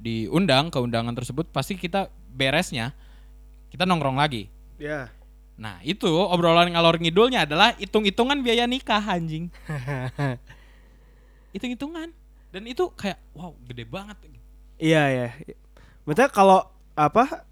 diundang 0.00 0.68
ke 0.68 0.76
undangan 0.80 1.12
tersebut 1.12 1.48
pasti 1.52 1.76
kita 1.76 2.08
beresnya 2.32 2.92
kita 3.70 3.86
nongkrong 3.86 4.18
lagi. 4.18 4.50
Ya. 4.76 5.08
Nah 5.60 5.78
itu 5.84 6.08
obrolan 6.08 6.72
ngalor 6.72 6.98
ngidulnya 6.98 7.44
adalah 7.46 7.76
hitung-hitungan 7.78 8.40
biaya 8.42 8.66
nikah 8.66 9.00
anjing. 9.00 9.48
Hitung-hitungan 11.54 12.12
dan 12.50 12.62
itu 12.66 12.90
kayak 12.94 13.18
wow 13.34 13.54
gede 13.66 13.84
banget. 13.86 14.16
Iya 14.80 15.02
ya. 15.08 15.28
Maksudnya 16.06 16.30
kalau 16.32 16.66
apa 16.94 17.46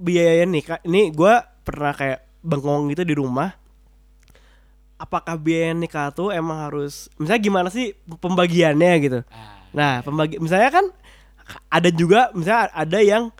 biaya 0.00 0.46
nikah 0.46 0.80
ini 0.86 1.10
gua 1.12 1.44
pernah 1.62 1.92
kayak 1.92 2.24
bengong 2.40 2.90
gitu 2.94 3.04
di 3.04 3.14
rumah. 3.14 3.52
Apakah 5.00 5.40
biaya 5.40 5.72
nikah 5.72 6.12
tuh 6.12 6.28
emang 6.28 6.68
harus 6.68 7.08
misalnya 7.16 7.40
gimana 7.40 7.68
sih 7.72 7.96
pembagiannya 8.20 8.92
gitu. 9.00 9.20
Ah, 9.32 9.60
Nah, 9.70 10.02
pembagi 10.02 10.38
misalnya 10.42 10.70
kan 10.70 10.86
ada 11.70 11.90
juga 11.90 12.30
misalnya 12.34 12.70
ada 12.74 12.98
yang 12.98 13.30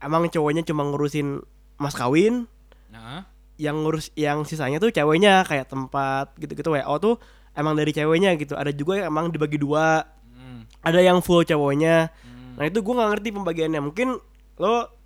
emang 0.00 0.28
cowoknya 0.28 0.64
cuma 0.64 0.84
ngurusin 0.84 1.40
mas 1.80 1.96
kawin, 1.96 2.44
nah, 2.92 3.24
yang 3.56 3.80
ngurus 3.82 4.12
yang 4.14 4.44
sisanya 4.44 4.78
tuh 4.78 4.92
ceweknya 4.92 5.46
kayak 5.48 5.68
tempat 5.70 6.32
gitu-gitu 6.38 6.74
WO 6.74 6.94
tuh 7.00 7.14
emang 7.56 7.74
dari 7.74 7.90
ceweknya 7.92 8.36
gitu. 8.36 8.54
Ada 8.54 8.72
juga 8.72 9.00
yang 9.00 9.08
emang 9.12 9.32
dibagi 9.32 9.56
dua, 9.56 10.04
ada 10.82 11.00
yang 11.02 11.18
full 11.20 11.42
cowoknya. 11.42 12.10
hmm. 12.10 12.58
Nah, 12.58 12.64
itu 12.66 12.78
gua 12.82 12.94
nggak 13.02 13.10
ngerti 13.16 13.28
pembagiannya. 13.34 13.80
Mungkin 13.82 14.08
lo 14.58 14.98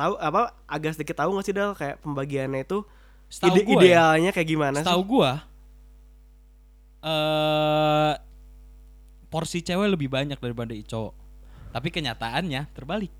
tahu 0.00 0.14
apa 0.16 0.56
agak 0.64 0.96
sedikit 0.96 1.20
tahu 1.20 1.36
nggak 1.36 1.46
sih 1.46 1.54
Dal 1.54 1.76
kayak 1.76 2.00
pembagiannya 2.00 2.64
itu 2.64 2.82
Setahu 3.30 3.52
ide 3.52 3.60
gua 3.62 3.70
ya, 3.70 3.78
idealnya 3.84 4.30
kayak 4.32 4.48
gimana 4.48 4.78
Setahu 4.80 5.02
sih? 5.04 5.08
gua 5.12 5.30
eh 7.00 8.12
porsi 9.30 9.62
cewek 9.62 9.88
lebih 9.94 10.10
banyak 10.10 10.36
daripada 10.36 10.74
cowok. 10.74 11.14
Tapi 11.70 11.88
kenyataannya 11.94 12.66
terbalik. 12.74 13.14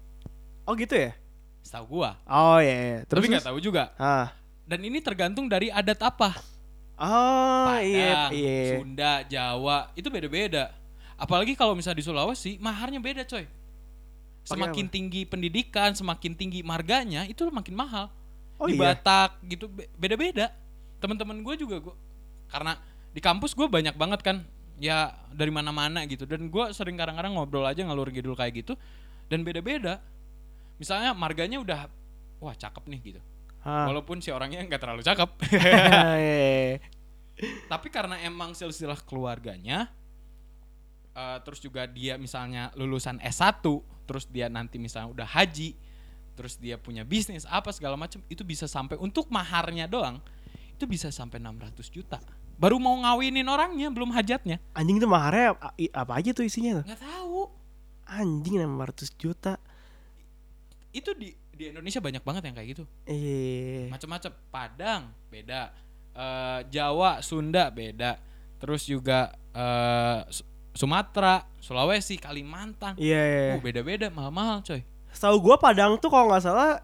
Oh 0.67 0.75
gitu 0.75 0.99
ya? 0.99 1.15
Setahu 1.63 2.03
gua. 2.03 2.19
Oh 2.27 2.59
iya. 2.59 2.75
iya. 2.75 2.99
Terus 3.07 3.23
Tapi 3.23 3.31
nggak 3.31 3.47
tahu 3.47 3.59
juga. 3.63 3.95
Ah. 3.95 4.35
Dan 4.67 4.83
ini 4.83 4.99
tergantung 4.99 5.47
dari 5.47 5.71
adat 5.71 6.03
apa. 6.03 6.35
Oh 7.01 7.79
iya 7.81 8.29
Padang, 8.29 8.33
iya. 8.37 8.77
Sunda, 8.77 9.13
Jawa, 9.25 9.89
itu 9.97 10.11
beda-beda. 10.13 10.75
Apalagi 11.21 11.53
kalau 11.53 11.77
misalnya 11.77 12.01
di 12.01 12.07
Sulawesi, 12.09 12.57
maharnya 12.57 12.97
beda, 12.97 13.29
coy. 13.29 13.45
Semakin 14.49 14.89
tinggi 14.89 15.29
pendidikan, 15.29 15.93
semakin 15.93 16.33
tinggi 16.33 16.65
marganya, 16.65 17.29
itu 17.29 17.45
makin 17.53 17.77
mahal. 17.77 18.09
Oh 18.57 18.65
di 18.65 18.77
iya. 18.77 18.97
Batak 18.97 19.41
gitu 19.45 19.69
be- 19.69 19.89
beda-beda. 20.01 20.49
Teman-teman 21.01 21.41
gue 21.45 21.55
juga 21.61 21.81
gue 21.81 21.97
karena 22.49 22.77
di 23.13 23.21
kampus 23.23 23.57
gue 23.57 23.69
banyak 23.69 23.95
banget 23.95 24.21
kan 24.27 24.37
ya 24.81 25.13
dari 25.33 25.53
mana-mana 25.55 26.03
gitu 26.09 26.27
dan 26.27 26.51
gue 26.51 26.65
sering 26.73 26.99
kadang-kadang 26.99 27.37
ngobrol 27.37 27.63
aja 27.69 27.85
ngalur 27.85 28.11
ngidul 28.11 28.37
kayak 28.37 28.65
gitu 28.65 28.77
dan 29.29 29.45
beda-beda. 29.45 30.01
Misalnya 30.81 31.13
marganya 31.13 31.61
udah 31.61 31.89
wah 32.41 32.57
cakep 32.57 32.85
nih 32.89 33.01
gitu. 33.17 33.21
Ah. 33.61 33.89
Walaupun 33.89 34.25
si 34.25 34.33
orangnya 34.33 34.65
nggak 34.65 34.81
terlalu 34.81 35.05
cakep. 35.05 35.31
Iya, 35.53 36.17
iya. 36.17 36.79
Tapi 37.69 37.89
karena 37.89 38.21
emang 38.21 38.53
silsilah 38.53 39.01
keluarganya 39.05 39.89
eh, 41.15 41.39
terus 41.43 41.59
juga 41.63 41.87
dia 41.87 42.17
misalnya 42.17 42.71
lulusan 42.79 43.19
S1, 43.23 43.63
terus 44.09 44.27
dia 44.27 44.51
nanti 44.51 44.77
misalnya 44.79 45.11
udah 45.11 45.29
haji, 45.29 45.75
terus 46.35 46.57
dia 46.57 46.77
punya 46.81 47.03
bisnis 47.07 47.47
apa 47.47 47.71
segala 47.71 47.95
macam, 47.99 48.23
itu 48.27 48.43
bisa 48.43 48.65
sampai 48.67 48.99
untuk 48.99 49.31
maharnya 49.31 49.87
doang 49.87 50.19
itu 50.81 50.89
bisa 50.89 51.13
sampai 51.13 51.37
600 51.45 51.93
juta. 51.93 52.17
Baru 52.57 52.81
mau 52.81 52.97
ngawinin 52.97 53.45
orangnya, 53.45 53.93
belum 53.93 54.17
hajatnya. 54.17 54.57
Anjing 54.73 54.97
itu 54.97 55.05
maharnya 55.05 55.53
apa, 55.93 56.13
aja 56.17 56.33
tuh 56.33 56.49
isinya 56.49 56.81
tuh? 56.81 56.85
nggak 56.89 57.05
tahu. 57.05 57.53
Anjing 58.09 58.65
600 58.65 59.13
juta. 59.21 59.61
Itu 60.89 61.13
di 61.13 61.37
di 61.53 61.69
Indonesia 61.69 62.01
banyak 62.01 62.25
banget 62.25 62.43
yang 62.49 62.57
kayak 62.57 62.69
gitu. 62.73 62.85
Iya. 63.05 63.93
Macam-macam. 63.93 64.33
Padang 64.49 65.03
beda. 65.29 65.77
Eh, 66.17 66.61
Jawa, 66.73 67.21
Sunda 67.21 67.69
beda. 67.69 68.17
Terus 68.57 68.89
juga 68.89 69.37
eh, 69.53 70.21
Su- 70.33 70.49
Sumatera, 70.81 71.45
Sulawesi, 71.61 72.17
Kalimantan. 72.17 72.97
Iya. 72.97 73.21
iya. 73.21 73.45
Uh, 73.57 73.61
beda-beda, 73.61 74.09
mahal-mahal, 74.09 74.65
coy. 74.65 74.81
Setahu 75.13 75.37
gua 75.45 75.61
Padang 75.61 76.01
tuh 76.01 76.09
kalau 76.09 76.33
nggak 76.33 76.41
salah 76.41 76.81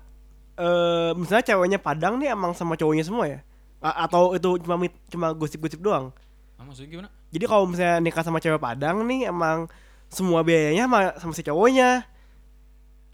eh 0.56 1.12
misalnya 1.16 1.44
ceweknya 1.48 1.80
Padang 1.80 2.20
nih 2.20 2.36
emang 2.36 2.52
sama 2.52 2.76
cowoknya 2.76 3.04
semua 3.08 3.24
ya? 3.24 3.40
A- 3.80 4.04
atau 4.04 4.36
itu 4.36 4.60
cuma 4.60 4.76
cuma 5.08 5.26
gosip-gosip 5.32 5.80
doang? 5.80 6.12
Ah, 6.60 6.64
maksudnya 6.68 6.92
gimana? 6.92 7.08
Jadi 7.32 7.44
kalau 7.48 7.64
misalnya 7.64 8.04
nikah 8.04 8.20
sama 8.20 8.36
cewek 8.36 8.60
Padang 8.60 9.04
nih 9.08 9.32
emang 9.32 9.68
semua 10.12 10.44
biayanya 10.44 10.84
sama, 10.84 11.00
sama 11.16 11.32
si 11.32 11.42
cowoknya 11.44 12.04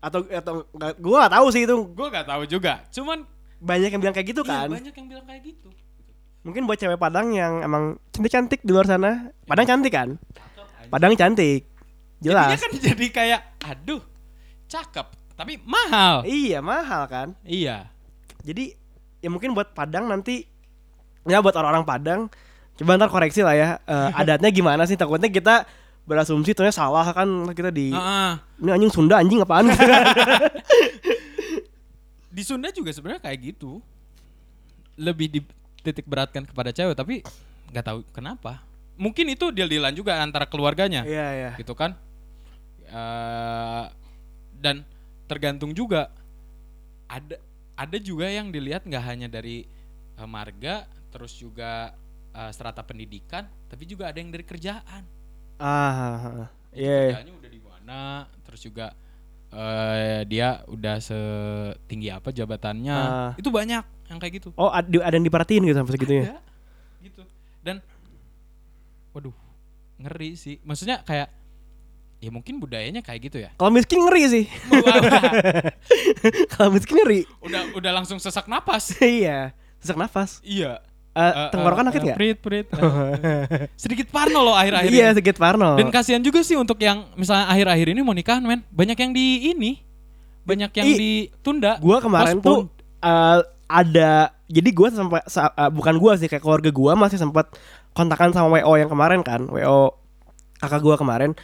atau 0.02 0.26
atau 0.26 0.66
nggak 0.74 0.92
gua 0.98 1.16
nggak 1.22 1.34
tahu 1.38 1.46
sih 1.54 1.62
itu 1.62 1.76
Gue 1.94 2.08
gak 2.10 2.26
tahu 2.26 2.42
juga. 2.50 2.82
Cuman 2.90 3.22
banyak 3.62 3.90
yang 3.94 4.00
bilang 4.02 4.14
kayak 4.18 4.28
gitu 4.34 4.42
iya, 4.42 4.66
kan 4.66 4.68
banyak 4.74 4.94
yang 4.98 5.06
bilang 5.06 5.26
kayak 5.30 5.42
gitu. 5.46 5.68
mungkin 6.42 6.66
buat 6.66 6.74
cewek 6.74 6.98
Padang 6.98 7.30
yang 7.30 7.62
emang 7.62 8.02
cantik 8.10 8.32
cantik 8.34 8.60
di 8.66 8.74
luar 8.74 8.90
sana 8.90 9.30
Padang 9.46 9.62
cantik 9.62 9.94
kan 9.94 10.18
Padang 10.92 11.16
cantik 11.16 11.64
Jadinya 12.20 12.52
jelas 12.52 12.60
kan 12.60 12.72
jadi 12.76 13.06
kayak, 13.08 13.40
aduh, 13.64 13.98
cakep, 14.68 15.06
tapi 15.34 15.58
mahal. 15.64 16.22
iya 16.22 16.60
mahal 16.60 17.08
kan 17.08 17.32
Iya. 17.42 17.88
jadi 18.42 18.76
ya 19.18 19.28
mungkin 19.28 19.50
buat 19.52 19.72
Padang 19.72 20.06
nanti 20.06 20.44
ya 21.24 21.40
buat 21.40 21.50
orang-orang 21.52 21.82
Padang 21.82 22.20
coba 22.72 22.94
ntar 22.94 23.08
koreksi 23.08 23.40
lah 23.40 23.54
ya 23.54 23.68
eh, 23.80 24.10
adatnya 24.20 24.48
gimana 24.48 24.84
sih 24.84 24.94
takutnya 24.94 25.26
kita 25.26 25.64
berasumsi 26.02 26.50
ternyata 26.50 26.74
salah 26.76 27.06
kan 27.10 27.26
kita 27.50 27.70
di 27.70 27.90
Heeh. 27.90 28.32
ini 28.58 28.70
anjing 28.70 28.90
Sunda 28.90 29.18
anjing 29.18 29.40
apaan. 29.40 29.70
Di 32.32 32.40
Sunda 32.40 32.72
juga 32.72 32.88
sebenarnya 32.88 33.20
kayak 33.20 33.38
gitu. 33.44 33.84
Lebih 34.96 35.28
dititik 35.30 36.08
beratkan 36.08 36.48
kepada 36.48 36.72
cewek, 36.72 36.96
tapi 36.96 37.20
nggak 37.68 37.84
tahu 37.84 37.98
kenapa. 38.08 38.64
Mungkin 39.02 39.34
itu 39.34 39.50
deal-dealan 39.50 39.98
juga 39.98 40.22
antara 40.22 40.46
keluarganya. 40.46 41.02
iya 41.02 41.26
iya. 41.34 41.50
Gitu 41.58 41.74
kan? 41.74 41.98
Eh, 42.86 43.84
dan 44.62 44.86
tergantung 45.26 45.74
juga. 45.74 46.14
Ada 47.10 47.36
ada 47.74 47.98
juga 47.98 48.30
yang 48.30 48.54
dilihat 48.54 48.86
nggak 48.86 49.04
hanya 49.04 49.26
dari 49.26 49.66
eh, 50.14 50.28
marga 50.30 50.86
terus 51.10 51.34
juga 51.34 51.92
eh, 52.30 52.50
strata 52.54 52.86
pendidikan 52.86 53.44
tapi 53.66 53.84
juga 53.90 54.08
ada 54.14 54.22
yang 54.22 54.30
dari 54.30 54.46
kerjaan. 54.46 55.02
Ah 55.58 56.46
iya 56.72 57.10
iya. 57.10 57.18
kerjaannya 57.18 57.34
udah 57.36 57.50
di 57.50 57.60
mana 57.60 58.00
terus 58.46 58.60
juga 58.62 58.86
eh, 59.50 60.20
dia 60.30 60.62
udah 60.70 60.96
setinggi 61.02 62.08
apa 62.08 62.30
jabatannya. 62.30 62.96
Ah. 62.96 63.32
itu 63.34 63.50
banyak 63.50 63.84
yang 64.08 64.18
kayak 64.20 64.32
gitu. 64.40 64.48
Oh 64.54 64.68
ada, 64.68 64.88
ada 64.88 65.14
yang 65.16 65.26
diperhatiin 65.26 65.64
gitu 65.64 65.76
sampai 65.76 65.94
segitunya? 65.96 66.24
Ada 66.28 66.38
gitu. 67.04 67.22
Dan 67.64 67.76
waduh 69.12 69.34
ngeri 69.96 70.34
sih 70.34 70.56
maksudnya 70.62 71.00
kayak 71.00 71.28
ya 72.18 72.30
mungkin 72.30 72.56
budayanya 72.56 73.00
kayak 73.00 73.20
gitu 73.24 73.38
ya 73.38 73.50
kalau 73.54 73.70
miskin 73.70 73.98
ngeri 74.00 74.22
sih 74.26 74.44
kalau 76.52 76.70
miskin 76.70 76.96
ngeri 76.96 77.20
udah 77.40 77.62
udah 77.74 77.92
langsung 77.92 78.16
sesak 78.16 78.46
napas 78.46 78.94
iya 79.02 79.52
sesak 79.78 79.96
nafas 79.96 80.38
iya 80.42 80.80
Eh, 81.12 81.20
Eh, 81.20 81.52
tenggorokan 81.52 81.84
eh, 81.84 81.88
sakit 81.92 82.00
eh, 82.00 82.06
nggak 82.06 82.16
Prit, 82.16 82.38
prit. 82.40 82.66
eh. 82.72 83.68
sedikit 83.84 84.08
parno 84.08 84.40
loh 84.40 84.56
akhir-akhir 84.56 84.88
iya 84.88 85.12
sedikit 85.12 85.36
Parno 85.36 85.76
Dan 85.76 85.92
kasihan 85.92 86.24
juga 86.24 86.40
sih 86.40 86.56
untuk 86.56 86.80
yang 86.80 87.04
misalnya 87.14 87.52
akhir-akhir 87.52 87.84
ini 87.86 88.00
mau 88.00 88.16
nikahan 88.16 88.40
men. 88.40 88.64
Banyak 88.66 88.96
yang 88.96 89.12
di 89.12 89.26
ini. 89.46 89.76
Banyak 90.42 90.72
yang 90.72 90.86
Ih, 90.88 90.96
ditunda. 91.28 91.76
gua 91.76 92.00
kemarin 92.00 92.40
tuh 92.40 92.64
Postpone. 92.64 93.04
eh, 93.04 93.38
ada 93.68 94.12
jadi 94.48 94.70
gua 94.72 94.88
sampai 94.88 95.20
sa- 95.28 95.52
eh, 95.52 95.68
bukan 95.68 96.00
gua 96.00 96.16
sih 96.16 96.32
kayak 96.32 96.40
keluarga 96.40 96.72
gua 96.72 96.96
masih 96.96 97.20
sempat 97.20 97.44
kontakan 97.92 98.32
sama 98.32 98.58
WO 98.58 98.72
yang 98.76 98.88
kemarin 98.88 99.20
kan 99.20 99.48
WO 99.48 99.96
kakak 100.58 100.80
gua 100.80 100.96
kemarin. 100.96 101.36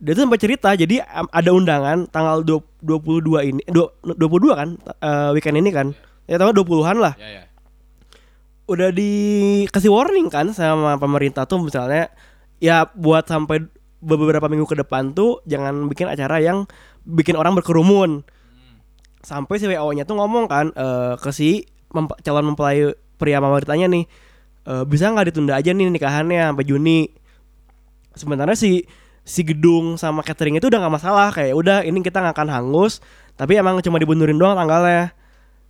Dia 0.00 0.16
tuh 0.16 0.24
sempat 0.24 0.40
cerita 0.40 0.72
jadi 0.72 1.04
ada 1.28 1.50
undangan 1.52 2.08
tanggal 2.08 2.40
20 2.40 3.20
22 3.20 3.50
ini 3.52 3.60
du- 3.68 3.92
22 4.00 4.56
kan 4.56 4.68
eh, 4.80 5.28
weekend 5.36 5.60
ini 5.60 5.68
kan? 5.68 5.92
Ya 6.24 6.40
tanggal 6.40 6.56
20-an 6.56 6.96
lah. 6.96 7.14
Ya 7.20 7.28
ya. 7.28 7.44
udah 8.70 8.94
dikasih 8.94 9.90
warning 9.90 10.30
kan 10.30 10.54
sama 10.54 10.94
pemerintah 10.94 11.42
tuh 11.42 11.58
misalnya 11.58 12.06
ya 12.62 12.86
buat 12.94 13.26
sampai 13.26 13.66
beberapa 13.98 14.46
minggu 14.46 14.64
ke 14.64 14.78
depan 14.78 15.10
tuh 15.10 15.42
jangan 15.44 15.90
bikin 15.90 16.06
acara 16.06 16.38
yang 16.40 16.64
bikin 17.02 17.34
orang 17.34 17.52
berkerumun. 17.52 18.22
Sampai 19.20 19.60
si 19.60 19.68
WO-nya 19.68 20.08
tuh 20.08 20.16
ngomong 20.16 20.48
kan 20.48 20.72
eh, 20.72 21.14
ke 21.20 21.28
si 21.28 21.66
mem- 21.92 22.16
calon 22.24 22.54
mempelai 22.54 22.94
pria 23.20 23.36
sama 23.36 23.52
wanitanya 23.52 23.90
nih 23.90 24.04
eh, 24.66 24.84
bisa 24.84 25.08
nggak 25.12 25.32
ditunda 25.32 25.56
aja 25.56 25.70
nih 25.72 25.88
nikahannya 25.88 26.52
sampai 26.52 26.64
Juni? 26.66 27.00
Sebenarnya 28.16 28.58
si 28.58 28.84
si 29.22 29.46
gedung 29.46 29.94
sama 29.94 30.26
catering 30.26 30.58
itu 30.58 30.66
udah 30.66 30.80
nggak 30.82 30.94
masalah. 31.00 31.28
Kayak 31.30 31.54
udah 31.54 31.78
ini 31.86 32.02
kita 32.02 32.20
nggak 32.20 32.34
akan 32.36 32.50
hangus 32.50 32.98
tapi 33.40 33.56
emang 33.56 33.80
cuma 33.80 33.96
dibundurin 33.96 34.36
doang 34.36 34.52
tanggalnya. 34.52 35.16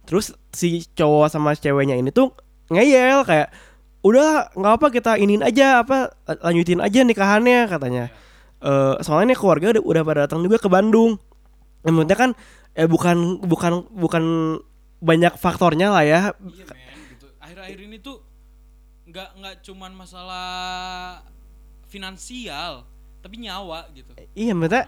Terus 0.09 0.35
si 0.51 0.83
cowok 0.97 1.31
sama 1.31 1.55
ceweknya 1.55 1.95
ini 1.95 2.11
tuh 2.11 2.35
ngeyel 2.71 3.23
kayak 3.23 3.55
udah 4.01 4.51
nggak 4.57 4.75
apa 4.81 4.87
kita 4.89 5.11
iniin 5.21 5.45
aja 5.45 5.85
apa 5.85 6.11
lanjutin 6.43 6.83
aja 6.83 7.07
nikahannya 7.07 7.71
katanya. 7.71 8.05
Eh 8.59 8.95
soalnya 9.07 9.35
nih 9.35 9.39
keluarga 9.39 9.67
udah, 9.79 9.83
udah 9.85 10.03
pada 10.03 10.19
datang 10.27 10.43
juga 10.43 10.59
ke 10.59 10.67
Bandung. 10.67 11.21
Yang 11.87 11.95
maksudnya 11.95 12.19
kan 12.19 12.31
eh 12.75 12.89
bukan 12.91 13.39
bukan 13.45 13.73
bukan 13.93 14.25
banyak 14.99 15.37
faktornya 15.39 15.95
lah 15.95 16.05
ya. 16.05 16.21
Iya 16.43 16.65
gitu. 17.15 17.27
Akhir-akhir 17.39 17.79
ini 17.87 17.97
tuh 18.03 18.30
nggak 19.11 19.29
nggak 19.37 19.55
cuman 19.61 19.93
masalah 19.93 20.49
finansial, 21.85 22.87
tapi 23.19 23.41
nyawa 23.41 23.91
gitu. 23.93 24.15
iya 24.33 24.53
maksudnya 24.53 24.87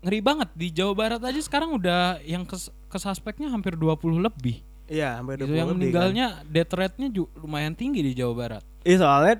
Ngeri 0.00 0.18
banget 0.18 0.48
di 0.56 0.72
Jawa 0.72 0.96
Barat 0.96 1.20
aja 1.20 1.36
sekarang 1.38 1.76
udah 1.76 2.24
yang 2.24 2.42
kes, 2.42 2.72
kesuspeknya 2.88 3.46
hampir 3.46 3.76
20 3.76 4.16
lebih. 4.16 4.64
iya 4.88 5.14
sampai 5.14 5.36
Gitu, 5.36 5.44
20 5.44 5.52
yang 5.52 5.68
lebih 5.68 5.68
kan. 5.68 5.76
meninggalnya 5.76 6.26
death 6.48 6.72
rate-nya 6.72 7.08
lumayan 7.36 7.76
tinggi 7.76 8.00
di 8.00 8.16
Jawa 8.16 8.32
Barat. 8.34 8.62
Iya 8.80 8.96
soalnya 8.98 9.34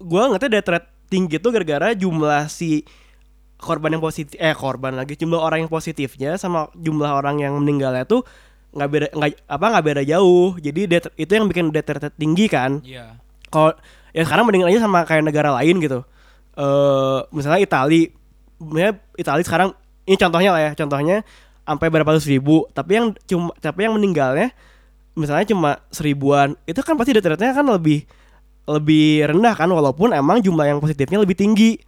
gue 0.00 0.22
ngerti 0.32 0.46
death 0.48 0.70
rate 0.70 0.88
tinggi 1.06 1.36
tuh 1.36 1.52
gara-gara 1.52 1.92
jumlah 1.92 2.48
si 2.48 2.88
korban 3.56 3.90
yang 3.90 4.00
positif 4.00 4.32
eh 4.34 4.54
korban 4.54 4.96
lagi 4.96 5.12
jumlah 5.12 5.36
orang 5.36 5.62
yang 5.62 5.70
positifnya 5.70 6.34
sama 6.34 6.72
jumlah 6.72 7.10
orang 7.10 7.42
yang 7.42 7.52
meninggalnya 7.54 8.06
tuh 8.06 8.24
nggak 8.70 8.88
beda 8.88 9.06
nggak 9.12 9.30
apa 9.44 9.66
nggak 9.66 9.84
beda 9.84 10.02
jauh 10.04 10.56
jadi 10.56 10.80
death, 10.86 11.08
itu 11.16 11.32
yang 11.32 11.46
bikin 11.46 11.68
death 11.68 11.90
rate 11.90 12.14
tinggi 12.14 12.46
kan 12.46 12.80
Iya. 12.80 13.18
Kalau 13.48 13.74
ya 14.12 14.22
sekarang 14.24 14.44
mending 14.48 14.64
aja 14.68 14.84
sama 14.84 15.04
kayak 15.04 15.24
negara 15.24 15.52
lain 15.60 15.76
gitu. 15.80 16.04
Eh 16.56 17.20
misalnya 17.32 17.60
Itali. 17.62 18.12
Misalnya 18.58 18.98
Itali 19.14 19.42
sekarang 19.46 19.74
ini 20.08 20.16
contohnya 20.16 20.50
lah 20.54 20.60
ya 20.60 20.70
contohnya 20.74 21.16
sampai 21.64 21.86
berapa 21.92 22.08
ratus 22.08 22.28
ribu. 22.28 22.64
Tapi 22.72 22.90
yang 22.96 23.06
cuma 23.28 23.52
tapi 23.60 23.86
yang 23.86 23.94
meninggalnya 23.94 24.52
misalnya 25.18 25.46
cuma 25.50 25.70
seribuan. 25.90 26.54
Itu 26.64 26.80
kan 26.80 26.94
pasti 26.94 27.14
death 27.16 27.26
kan 27.26 27.66
lebih 27.66 28.06
lebih 28.68 29.24
rendah 29.24 29.56
kan 29.56 29.68
walaupun 29.72 30.12
emang 30.12 30.44
jumlah 30.44 30.68
yang 30.68 30.78
positifnya 30.78 31.18
lebih 31.20 31.36
tinggi. 31.36 31.80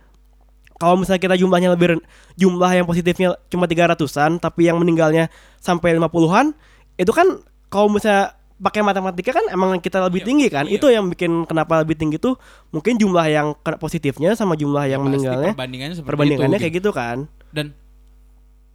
Kalau 0.80 0.96
misalnya 0.96 1.20
kita 1.20 1.36
jumlahnya 1.36 1.76
lebih 1.76 2.00
jumlah 2.40 2.72
yang 2.72 2.88
positifnya 2.88 3.36
cuma 3.52 3.68
300-an 3.68 4.40
tapi 4.40 4.64
yang 4.64 4.80
meninggalnya 4.80 5.28
sampai 5.60 5.92
50-an 5.92 6.56
itu 6.96 7.12
kan 7.12 7.44
kalau 7.68 7.92
misalnya 7.92 8.32
pakai 8.60 8.80
matematika 8.80 9.32
kan 9.32 9.48
emang 9.48 9.74
kita 9.76 10.04
lebih 10.04 10.20
Iya, 10.20 10.28
tinggi 10.28 10.46
kan? 10.46 10.64
iya. 10.64 10.76
itu 10.76 10.86
yang 10.86 11.08
bikin 11.08 11.44
kenapa 11.44 11.80
lebih 11.80 11.96
tinggi 11.96 12.16
tuh 12.16 12.36
mungkin 12.68 12.94
jumlah 12.94 13.24
yang 13.24 13.56
kena 13.56 13.76
positifnya 13.76 14.32
sama 14.34 14.52
jumlah 14.52 14.84
yang 14.84 15.00
Pasti 15.00 15.08
meninggalnya. 15.10 15.52
perbandingannya 15.52 15.96
seperti 15.96 16.10
perbandingannya 16.12 16.56
itu, 16.56 16.62
kayak 16.62 16.74
gitu 16.76 16.90
kan. 16.92 17.18
dan 17.50 17.72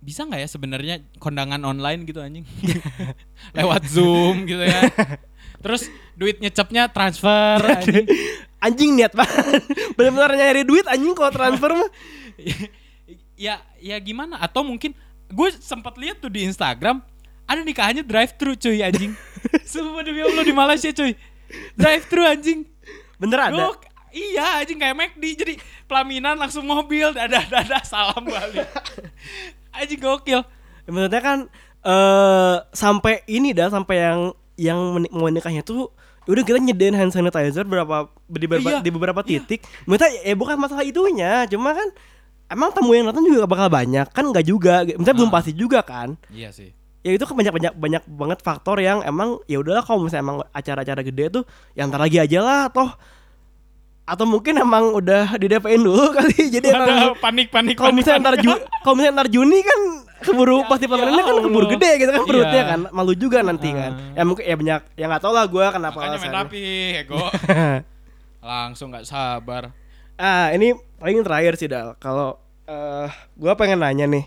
bisa 0.01 0.21
nggak 0.21 0.37
ya 0.37 0.47
sebenarnya 0.47 0.95
kondangan 1.17 1.61
online 1.61 2.05
gitu 2.05 2.21
anjing? 2.21 2.45
Lewat 3.57 3.85
zoom 3.85 4.45
gitu 4.45 4.61
ya. 4.61 4.85
Terus 5.65 5.89
duit 6.13 6.37
nyecapnya 6.37 6.89
transfer 6.89 7.57
anjing. 7.57 8.05
anjing 8.65 8.93
niat 8.93 9.13
banget. 9.13 9.65
Benar-benar 9.93 10.29
nyari 10.31 10.61
duit 10.61 10.85
anjing 10.85 11.09
kalau 11.11 11.29
transfer 11.29 11.73
mah. 11.73 11.89
Ya 13.33 13.57
ya 13.77 13.97
gimana? 13.97 14.37
Atau 14.37 14.61
mungkin 14.61 14.93
gue 15.25 15.49
sempat 15.57 15.97
lihat 15.97 16.21
tuh 16.21 16.29
di 16.29 16.45
Instagram 16.45 17.01
ada 17.45 17.61
nikahannya 17.61 18.01
drive 18.01 18.33
thru 18.33 18.53
cuy 18.53 18.81
anjing 18.81 19.13
Sumpah 19.65 20.01
demi 20.01 20.19
Allah 20.19 20.41
di 20.41 20.51
Malaysia 20.51 20.89
cuy 20.89 21.13
drive 21.73 22.05
thru 22.05 22.21
anjing 22.21 22.65
bener 23.15 23.39
ada 23.45 23.71
iya 24.09 24.59
anjing 24.59 24.75
kayak 24.75 24.93
McD 24.93 25.23
jadi 25.37 25.53
pelaminan 25.85 26.35
langsung 26.35 26.63
mobil 26.63 27.11
dadah 27.11 27.45
dadah 27.45 27.81
salam 27.81 28.23
balik 28.23 28.65
anjing 29.77 29.99
gokil 29.99 30.41
Ya, 30.81 30.91
maksudnya 30.91 31.17
kan 31.19 31.39
eh 31.81 32.55
sampai 32.71 33.25
ini 33.25 33.51
dah 33.51 33.69
sampai 33.69 33.95
yang 33.99 34.19
yang 34.55 34.79
menik- 34.91 35.09
mau 35.09 35.25
nikahnya 35.27 35.61
tuh 35.61 35.89
udah 36.25 36.41
kita 36.41 36.57
nyediain 36.57 36.93
hand 36.93 37.09
sanitizer 37.09 37.61
berapa 37.63 38.05
di 38.27 38.45
beberapa, 38.45 38.69
Iya, 38.71 38.79
di 38.79 38.89
beberapa 38.89 39.21
iya. 39.21 39.41
titik. 39.41 39.65
Maksudnya 39.83 40.09
ya 40.21 40.33
bukan 40.33 40.57
masalah 40.57 40.81
itunya, 40.81 41.45
cuma 41.47 41.73
kan 41.73 41.89
emang 42.47 42.69
tamu 42.69 42.93
yang 42.93 43.05
datang 43.05 43.21
juga 43.23 43.45
bakal 43.45 43.65
banyak 43.67 44.05
kan 44.07 44.25
nggak 44.25 44.41
juga. 44.43 44.85
Maksudnya 44.87 45.13
belum 45.15 45.29
Ah. 45.29 45.35
pasti 45.35 45.51
juga 45.53 45.81
kan. 45.81 46.13
iya 46.29 46.49
sih 46.49 46.69
Ya 47.05 47.13
itu 47.13 47.21
kan 47.21 47.37
banyak 47.37 47.53
banyak 47.53 47.73
banyak 47.75 48.03
banget 48.09 48.39
faktor 48.41 48.81
yang 48.81 48.99
emang 49.01 49.37
ya 49.45 49.61
udahlah 49.61 49.79
kalau 49.79 50.01
misalnya 50.01 50.25
emang 50.25 50.37
acara-acara 50.49 51.01
gede 51.01 51.25
tuh 51.31 51.43
yang 51.73 51.87
ntar 51.87 52.01
lagi 52.01 52.17
aja 52.17 52.41
lah 52.41 52.65
toh. 52.67 52.89
Atau 54.03 54.25
mungkin 54.25 54.53
emang 54.55 54.89
udah 54.91 55.33
di 55.35 55.45
DP-in 55.45 55.81
dulu 55.81 56.09
kali 56.17 56.49
jadi 56.51 56.65
emang 56.67 57.13
panik 57.15 57.49
panik 57.49 57.73
kalau 57.73 57.89
misalnya 57.91 58.21
ntar 58.23 58.35
Ju- 58.39 58.57
kalau 58.81 58.95
misalnya 58.95 59.15
ntar 59.15 59.29
Juni 59.29 59.61
kan 59.61 59.79
keburu 60.17 60.57
Ya- 60.59 60.65
pasti 60.65 60.85
ya 60.85 60.91
pemerintah 60.91 61.23
kan 61.23 61.35
keburu 61.39 61.65
gede 61.69 61.89
gitu 61.95 62.11
kan 62.11 62.21
perutnya 62.23 62.53
Iya. 62.55 62.65
kan 62.67 62.79
malu 62.89 63.13
juga 63.13 63.37
nanti 63.39 63.69
kan. 63.69 63.91
Ya 64.11 64.21
mungkin 64.23 64.41
ya 64.41 64.55
banyak 64.55 64.81
ya 64.95 65.05
nggak 65.05 65.21
tau 65.21 65.29
lah 65.29 65.45
gue 65.45 65.65
kenapa 65.67 65.93
makanya 65.95 66.09
main 66.11 66.25
alasannya. 66.25 66.41
rapi 66.41 66.63
ego 66.99 67.21
langsung 68.43 68.89
nggak 68.89 69.05
sabar. 69.05 69.73
Ah 70.15 70.49
ini 70.49 70.71
paling 70.95 71.21
terakhir 71.21 71.53
sih 71.55 71.65
dal. 71.65 71.93
Kalau 71.97 72.37
eh 72.63 73.09
gue 73.35 73.51
pengen 73.53 73.77
nanya 73.79 74.05
nih 74.07 74.25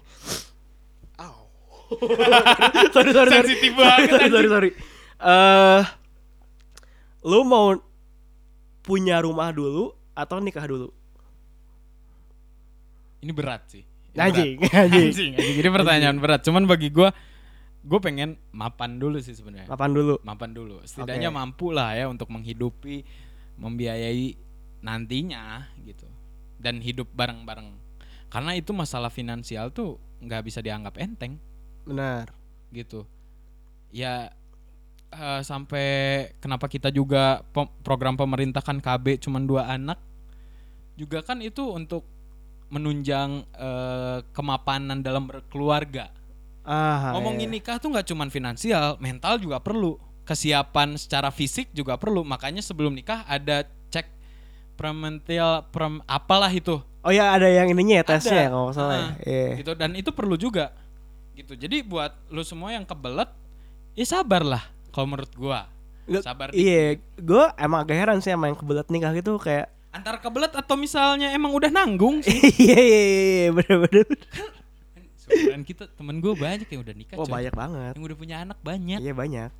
sorry 2.94 3.10
sorry 3.12 3.28
sorry 3.32 3.48
Sensitif 3.48 3.72
banget, 3.74 4.08
sorry 4.12 4.28
sorry 4.28 4.48
sorry 4.48 4.70
Eh, 5.18 5.82
lu 7.26 7.42
mau 7.42 7.74
punya 8.80 9.18
rumah 9.18 9.50
dulu 9.50 9.90
atau 10.14 10.38
nikah 10.38 10.62
dulu 10.62 10.94
ini 13.18 13.32
berat 13.34 13.66
sih 13.66 13.82
Ini 14.14 14.20
anjing 14.30 14.54
berat. 14.62 14.74
anjing 14.86 15.06
anjing, 15.10 15.30
anjing. 15.34 15.56
Ini 15.58 15.68
pertanyaan 15.74 16.16
berat. 16.22 16.40
Cuman 16.46 16.70
bagi 16.70 16.88
gua 16.94 17.10
gue 17.78 17.98
pengen 18.02 18.38
mapan 18.50 18.98
dulu 18.98 19.18
sih 19.22 19.34
sebenarnya. 19.34 19.66
mapan 19.70 19.90
dulu 19.90 20.14
Mapan 20.22 20.50
dulu. 20.54 20.76
Setidaknya 20.86 21.30
Oke. 21.30 21.38
mampu 21.38 21.66
lah 21.74 21.94
ya 21.94 22.06
untuk 22.06 22.30
menghidupi, 22.30 23.02
membiayai 23.58 24.34
nantinya 24.82 25.66
gitu. 25.82 26.06
Dan 26.58 26.78
hidup 26.78 27.10
bareng-bareng. 27.10 27.74
Karena 28.28 28.52
itu 28.54 28.70
masalah 28.70 29.10
finansial 29.10 29.70
tuh 29.74 29.98
nggak 30.22 30.42
bisa 30.46 30.58
dianggap 30.62 30.94
enteng 30.98 31.38
benar 31.88 32.28
gitu. 32.68 33.08
Ya 33.88 34.28
eh, 35.08 35.40
sampai 35.40 35.86
kenapa 36.38 36.68
kita 36.68 36.92
juga 36.92 37.40
pem- 37.50 37.72
program 37.80 38.12
pemerintah 38.14 38.60
kan 38.60 38.76
KB 38.76 39.16
cuman 39.18 39.48
dua 39.48 39.64
anak 39.66 39.96
juga 40.94 41.24
kan 41.24 41.40
itu 41.40 41.64
untuk 41.64 42.04
menunjang 42.68 43.48
eh, 43.56 44.18
kemapanan 44.36 45.00
dalam 45.00 45.24
berkeluarga. 45.24 46.12
ah 46.68 47.16
Ngomongin 47.16 47.48
iya. 47.48 47.54
nikah 47.56 47.80
tuh 47.80 47.88
nggak 47.88 48.04
cuman 48.12 48.28
finansial, 48.28 49.00
mental 49.00 49.40
juga 49.40 49.56
perlu. 49.56 49.96
Kesiapan 50.28 51.00
secara 51.00 51.32
fisik 51.32 51.72
juga 51.72 51.96
perlu. 51.96 52.20
Makanya 52.20 52.60
sebelum 52.60 52.92
nikah 52.92 53.24
ada 53.24 53.64
cek 53.88 54.04
premental 54.76 55.64
prem 55.72 56.04
apalah 56.04 56.52
itu. 56.52 56.76
Oh 57.00 57.08
ya 57.08 57.32
ada 57.32 57.48
yang 57.48 57.72
ininya 57.72 58.02
ya 58.02 58.04
tesnya 58.04 58.36
Ada. 58.36 58.44
ya 58.44 58.48
kalau 58.52 58.70
salah 58.76 58.94
ya. 58.94 59.00
Ah, 59.00 59.12
Iya. 59.24 59.48
Gitu 59.64 59.72
dan 59.72 59.90
itu 59.96 60.10
perlu 60.12 60.36
juga. 60.36 60.76
Gitu. 61.38 61.52
Jadi 61.54 61.76
buat 61.80 62.10
lu 62.28 62.42
semua 62.42 62.70
yang 62.70 62.82
kebelet 62.82 63.30
ya 63.94 64.04
sabarlah 64.04 64.62
kalau 64.90 65.06
menurut 65.08 65.30
gua. 65.32 65.70
Nggak- 66.04 66.24
Sabar 66.24 66.48
Iya, 66.50 66.96
gue 67.14 67.44
emang 67.54 67.84
agak 67.84 67.94
heran 67.94 68.18
sih 68.18 68.32
sama 68.32 68.48
yang 68.48 68.56
kebelet 68.56 68.88
nikah 68.88 69.12
gitu 69.12 69.36
kayak 69.36 69.68
Antara 69.88 70.16
kebelet 70.16 70.50
atau 70.50 70.72
misalnya 70.74 71.30
emang 71.30 71.52
udah 71.52 71.68
nanggung 71.68 72.20
sih. 72.20 72.32
iya 72.64 72.76
iya 72.76 73.00
iya 73.04 73.48
bener-bener. 73.50 74.08
Sebenarnya 75.14 75.60
kita 75.62 75.84
temen 75.90 76.16
gue 76.18 76.32
banyak 76.32 76.64
yang 76.66 76.80
udah 76.80 76.94
nikah 76.94 77.14
Oh 77.14 77.24
coy. 77.24 77.32
banyak 77.34 77.52
banget. 77.52 77.92
Yang 77.92 78.04
udah 78.04 78.16
punya 78.16 78.36
anak 78.40 78.58
banyak. 78.58 78.98
Iya 78.98 79.12
banyak. 79.12 79.50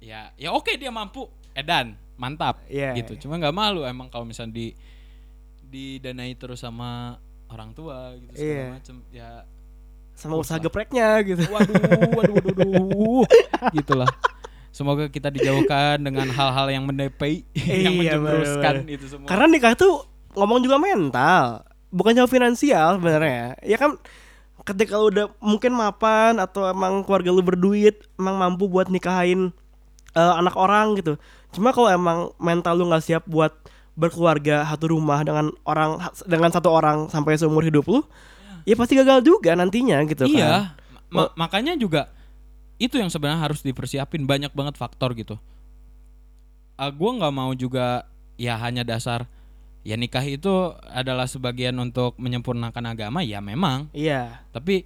Ya, 0.00 0.20
ya 0.36 0.48
oke 0.50 0.76
dia 0.76 0.88
mampu. 0.88 1.28
Edan, 1.52 1.96
mantap. 2.14 2.60
Iya. 2.68 2.92
Gitu. 2.94 3.16
Cuma 3.18 3.36
nggak 3.36 3.52
malu 3.52 3.82
emang 3.82 4.06
kalau 4.06 4.24
misalnya 4.24 4.52
di 4.52 4.66
didanai 5.62 6.34
terus 6.34 6.60
sama 6.60 7.16
orang 7.46 7.72
tua 7.72 8.12
gitu 8.16 8.32
segala 8.34 8.52
Iya. 8.52 8.68
macem 8.74 8.96
ya 9.08 9.28
Sama 10.20 10.36
usaha 10.36 10.60
gepreknya 10.60 11.16
gitu. 11.24 11.40
waduh 11.48 11.72
waduh 11.80 12.10
waduh, 12.12 12.34
waduh. 12.44 13.24
gitulah 13.80 14.10
semoga 14.70 15.08
kita 15.08 15.32
dijauhkan 15.32 15.96
dengan 15.98 16.28
hal-hal 16.28 16.68
yang 16.68 16.84
mendepai 16.84 17.40
yang 17.56 17.96
Iya, 17.96 18.14
menjuruskan 18.20 18.74
bener-bener. 18.84 18.96
itu 19.00 19.04
semua 19.08 19.26
Karena 19.26 19.46
nikah 19.48 19.72
tuh 19.74 20.04
ngomong 20.30 20.60
juga 20.60 20.76
mental, 20.76 21.66
bukan 21.90 22.14
cuma 22.14 22.28
finansial 22.28 23.00
sebenarnya. 23.00 23.58
Ya 23.64 23.74
kan 23.74 23.98
ketika 24.62 24.94
lu 24.94 25.10
udah 25.10 25.26
mungkin 25.40 25.72
mapan 25.72 26.38
atau 26.38 26.68
emang 26.68 27.02
keluarga 27.02 27.32
lu 27.32 27.42
berduit, 27.42 28.06
emang 28.14 28.36
mampu 28.36 28.68
buat 28.68 28.86
nikahin 28.86 29.50
eh, 30.12 30.34
anak 30.36 30.54
orang 30.54 30.94
gitu. 31.00 31.18
Cuma 31.50 31.74
kalau 31.74 31.90
emang 31.90 32.30
mental 32.38 32.78
lu 32.78 32.86
nggak 32.86 33.02
siap 33.02 33.24
buat 33.26 33.50
berkeluarga 33.98 34.62
satu 34.64 34.94
rumah 34.94 35.18
dengan 35.26 35.50
orang 35.66 35.98
dengan 36.24 36.54
satu 36.54 36.70
orang 36.70 37.10
sampai 37.10 37.34
seumur 37.34 37.66
hidup 37.66 37.90
lu, 37.90 38.06
ya 38.62 38.74
pasti 38.74 38.94
gagal 38.94 39.20
juga 39.20 39.52
nantinya 39.52 40.00
gitu 40.04 40.24
kan. 40.24 40.30
iya 40.30 40.52
Ma- 41.08 41.32
makanya 41.34 41.74
juga 41.74 42.08
itu 42.76 42.94
yang 42.94 43.08
sebenarnya 43.08 43.42
harus 43.42 43.60
dipersiapin 43.60 44.24
banyak 44.24 44.50
banget 44.50 44.74
faktor 44.74 45.12
gitu 45.12 45.36
uh, 46.76 46.90
gue 46.90 47.10
nggak 47.12 47.34
mau 47.34 47.52
juga 47.52 48.06
ya 48.34 48.56
hanya 48.56 48.80
dasar 48.82 49.28
ya 49.80 49.94
nikah 49.94 50.22
itu 50.22 50.52
adalah 50.86 51.24
sebagian 51.24 51.72
untuk 51.74 52.16
menyempurnakan 52.16 52.84
agama 52.86 53.20
ya 53.20 53.38
memang 53.38 53.88
Iya. 53.90 54.44
tapi 54.50 54.84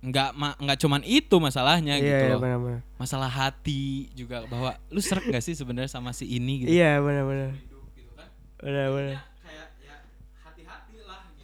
nggak 0.00 0.30
ma- 0.32 0.56
nggak 0.56 0.78
cuman 0.78 1.02
itu 1.02 1.36
masalahnya 1.36 1.94
Iya, 1.94 2.02
gitu 2.02 2.16
iya 2.22 2.30
loh 2.30 2.40
benar-benar. 2.40 2.80
masalah 2.96 3.28
hati 3.28 4.08
juga 4.10 4.44
bahwa 4.44 4.72
lu 4.88 4.98
seret 4.98 5.24
gak 5.26 5.40
sih 5.40 5.52
sebenarnya 5.52 5.88
sama 5.90 6.10
si 6.10 6.24
ini 6.26 6.64
gitu 6.64 6.72
Iya 6.72 6.98
benar-benar. 6.98 7.52
gitu 7.54 7.76
kan 8.10 8.28
Benar-benar. 8.58 9.20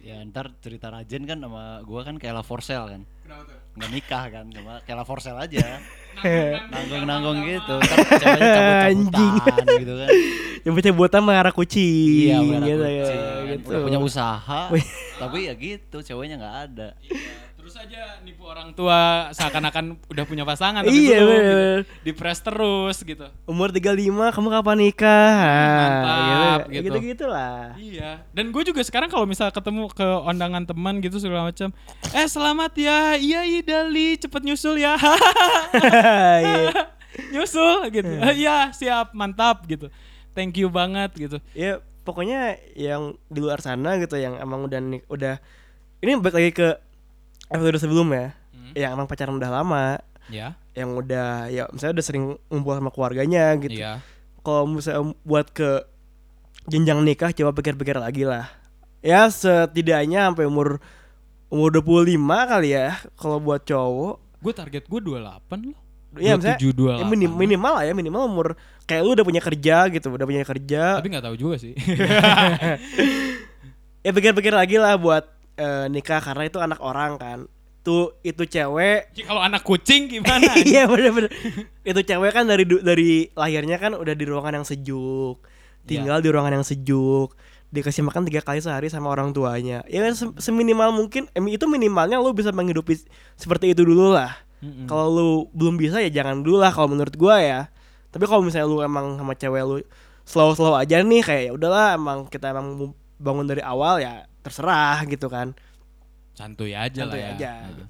Ya 0.07 0.23
gitu 0.23 0.31
ntar 0.31 0.55
cerita 0.63 0.87
Rajen 0.87 1.27
kan 1.27 1.35
sama 1.43 1.83
gua 1.83 2.07
kan 2.07 2.15
kayak 2.15 2.39
for 2.47 2.63
sale 2.63 2.87
kan. 2.87 3.01
Kenapa 3.27 3.43
tuh? 3.51 3.59
Nggak 3.75 3.89
nikah 3.91 4.23
kan, 4.31 4.45
cuma 4.47 4.73
kayak 4.87 5.03
for 5.03 5.19
sale 5.19 5.35
aja. 5.43 5.83
Nanggung-nanggung 6.71 7.43
gitu. 7.43 7.75
Ntar 7.75 7.97
ceweknya 8.07 8.49
cabut-cabutan 8.55 9.65
gitu 9.83 9.93
kan. 9.99 10.09
Yang 10.63 10.73
baca 10.79 10.89
buatan 10.95 11.21
mengarah 11.27 11.53
kucing 11.53 12.27
Iya, 12.31 12.39
gitu, 12.39 12.83
kucing. 12.87 13.19
ya, 13.19 13.31
gitu. 13.51 13.67
Udah 13.69 13.79
punya 13.83 13.99
usaha, 13.99 14.61
tapi 15.19 15.37
ya 15.47 15.53
gitu, 15.59 15.97
ceweknya 15.99 16.35
nggak 16.39 16.55
ada. 16.71 16.87
Iya, 17.03 17.15
terus 17.67 17.83
aja 17.83 18.23
nipu 18.23 18.47
orang 18.47 18.71
tua 18.71 19.27
seakan-akan 19.35 19.99
udah 20.07 20.23
punya 20.23 20.47
pasangan 20.47 20.87
tapi 20.87 21.03
Iya, 21.03 21.19
belum, 21.19 21.27
bener, 21.27 21.43
gitu. 21.43 21.59
Dipres 22.07 22.39
terus 22.39 22.95
gitu. 23.03 23.27
Umur 23.43 23.75
35 23.75 24.07
kamu 24.07 24.47
kapan 24.55 24.77
nikah? 24.87 25.35
Mantap, 25.75 26.59
gitu. 26.71 26.87
gitu. 26.87 26.97
gitu 27.11 27.25
lah. 27.27 27.75
Iya. 27.75 28.23
Dan 28.31 28.55
gue 28.55 28.63
juga 28.63 28.79
sekarang 28.87 29.11
kalau 29.11 29.27
misal 29.27 29.51
ketemu 29.51 29.91
ke 29.91 30.07
undangan 30.23 30.63
teman 30.63 31.03
gitu 31.03 31.19
segala 31.19 31.51
macam, 31.51 31.75
eh 32.15 32.27
selamat 32.31 32.71
ya, 32.79 33.19
iya 33.19 33.43
iya 33.43 33.59
Dali, 33.59 34.15
cepet 34.15 34.47
nyusul 34.47 34.79
ya, 34.79 34.95
Iya. 36.47 36.71
nyusul 37.35 37.91
gitu. 37.91 38.07
Iya 38.31 38.71
siap, 38.71 39.11
mantap 39.11 39.67
gitu. 39.67 39.91
Thank 40.31 40.55
you 40.55 40.71
banget 40.71 41.11
gitu. 41.19 41.43
ya 41.51 41.83
pokoknya 42.07 42.63
yang 42.79 43.19
di 43.27 43.43
luar 43.43 43.59
sana 43.59 43.99
gitu 43.99 44.15
yang 44.15 44.39
emang 44.39 44.63
udah 44.71 44.79
udah 45.11 45.35
ini 45.99 46.15
balik 46.15 46.35
lagi 46.39 46.51
ke 46.55 46.86
episode 47.47 47.79
sebelumnya 47.79 48.35
Hmm. 48.49 48.73
yang 48.73 48.91
emang 48.91 49.05
pacaran 49.05 49.33
udah 49.33 49.51
lama 49.51 49.85
Ya. 50.27 50.59
yang 50.73 50.91
udah 50.93 51.47
ya 51.47 51.69
misalnya 51.69 51.93
udah 51.95 52.05
sering 52.05 52.25
ngumpul 52.45 52.73
sama 52.73 52.89
keluarganya 52.89 53.55
gitu 53.57 53.77
Iya. 53.77 54.03
kalau 54.41 54.67
misalnya 54.67 55.15
buat 55.21 55.47
ke 55.49 55.87
jenjang 56.65 56.99
nikah 56.99 57.31
coba 57.31 57.51
pikir-pikir 57.53 57.95
lagi 57.95 58.23
lah 58.23 58.51
ya 58.99 59.25
setidaknya 59.25 60.27
sampai 60.27 60.43
umur 60.43 60.83
umur 61.47 61.69
25 61.71 62.17
kali 62.45 62.69
ya 62.71 62.87
kalau 63.13 63.37
buat 63.37 63.63
cowok 63.63 64.19
Gue 64.37 64.51
target 64.51 64.83
gue 64.83 64.99
28 64.99 65.23
loh. 65.65 65.79
Iya 66.13 66.35
misalnya 66.35 66.59
27, 66.59 66.97
ya 66.97 67.05
minim- 67.05 67.35
minimal 67.35 67.73
lah 67.73 67.83
ya 67.83 67.93
minimal 67.93 68.21
umur 68.25 68.47
kayak 68.83 69.01
lu 69.01 69.13
udah 69.13 69.23
punya 69.23 69.39
kerja 69.39 69.87
gitu 69.87 70.07
udah 70.09 70.25
punya 70.25 70.43
kerja 70.43 70.97
Tapi 70.97 71.07
nggak 71.07 71.23
tahu 71.23 71.35
juga 71.35 71.55
sih. 71.55 71.71
ya 74.05 74.11
pikir-pikir 74.11 74.51
lagi 74.51 74.75
lah 74.75 74.95
buat 74.95 75.23
eh, 75.57 75.85
nikah 75.89 76.21
karena 76.21 76.43
itu 76.45 76.57
anak 76.57 76.79
orang 76.79 77.17
kan. 77.17 77.39
Tuh 77.81 78.15
itu 78.21 78.43
cewek. 78.43 79.15
Ya, 79.15 79.23
Kalau 79.25 79.41
anak 79.41 79.63
kucing 79.63 80.07
gimana? 80.07 80.53
iya 80.67 80.85
bener-bener. 80.85 81.31
Itu 81.81 81.99
cewek 81.99 82.31
kan 82.31 82.45
dari 82.45 82.63
dari 82.63 83.31
lahirnya 83.31 83.77
kan 83.77 83.95
udah 83.95 84.11
di 84.11 84.25
ruangan 84.27 84.61
yang 84.61 84.67
sejuk. 84.67 85.39
Tinggal 85.83 86.19
di 86.19 86.29
ruangan 86.29 86.59
yang 86.59 86.67
sejuk. 86.67 87.31
Dikasih 87.67 88.03
makan 88.03 88.27
tiga 88.27 88.39
kali 88.39 88.59
sehari 88.59 88.87
sama 88.87 89.07
orang 89.07 89.31
tuanya. 89.31 89.83
Ya 89.87 90.03
kan 90.03 90.13
se- 90.15 90.35
seminimal 90.39 90.91
mungkin 90.91 91.27
em, 91.31 91.47
itu 91.47 91.63
minimalnya 91.63 92.19
lu 92.19 92.31
bisa 92.31 92.51
menghidupi 92.51 92.95
seperti 93.35 93.71
itu 93.71 93.83
dulu 93.83 94.11
lah. 94.11 94.35
Mm-mm. 94.57 94.89
kalau 94.89 95.05
lu 95.13 95.29
belum 95.53 95.77
bisa 95.77 96.01
ya 96.01 96.09
jangan 96.09 96.41
dulu 96.41 96.57
lah 96.57 96.73
kalau 96.73 96.89
menurut 96.89 97.13
gua 97.13 97.37
ya. 97.39 97.61
Tapi 98.09 98.25
kalau 98.25 98.41
misalnya 98.41 98.65
lu 98.65 98.81
emang 98.81 99.15
sama 99.15 99.31
cewek 99.31 99.61
lu 99.63 99.77
slow 100.27 100.51
slow 100.57 100.75
aja 100.75 100.99
nih 100.99 101.23
kayak 101.23 101.43
ya 101.47 101.51
udahlah 101.55 101.95
emang 101.95 102.27
kita 102.27 102.51
emang 102.51 102.91
bangun 103.15 103.47
dari 103.47 103.63
awal 103.63 104.01
ya 104.01 104.27
terserah 104.47 105.03
gitu 105.05 105.27
kan 105.27 105.51
Santuy 106.31 106.71
aja 106.71 107.01
Santuy 107.01 107.17
lah 107.17 107.27
ya. 107.27 107.33
aja, 107.33 107.51
Nah. 107.57 107.67
gitu. 107.67 107.83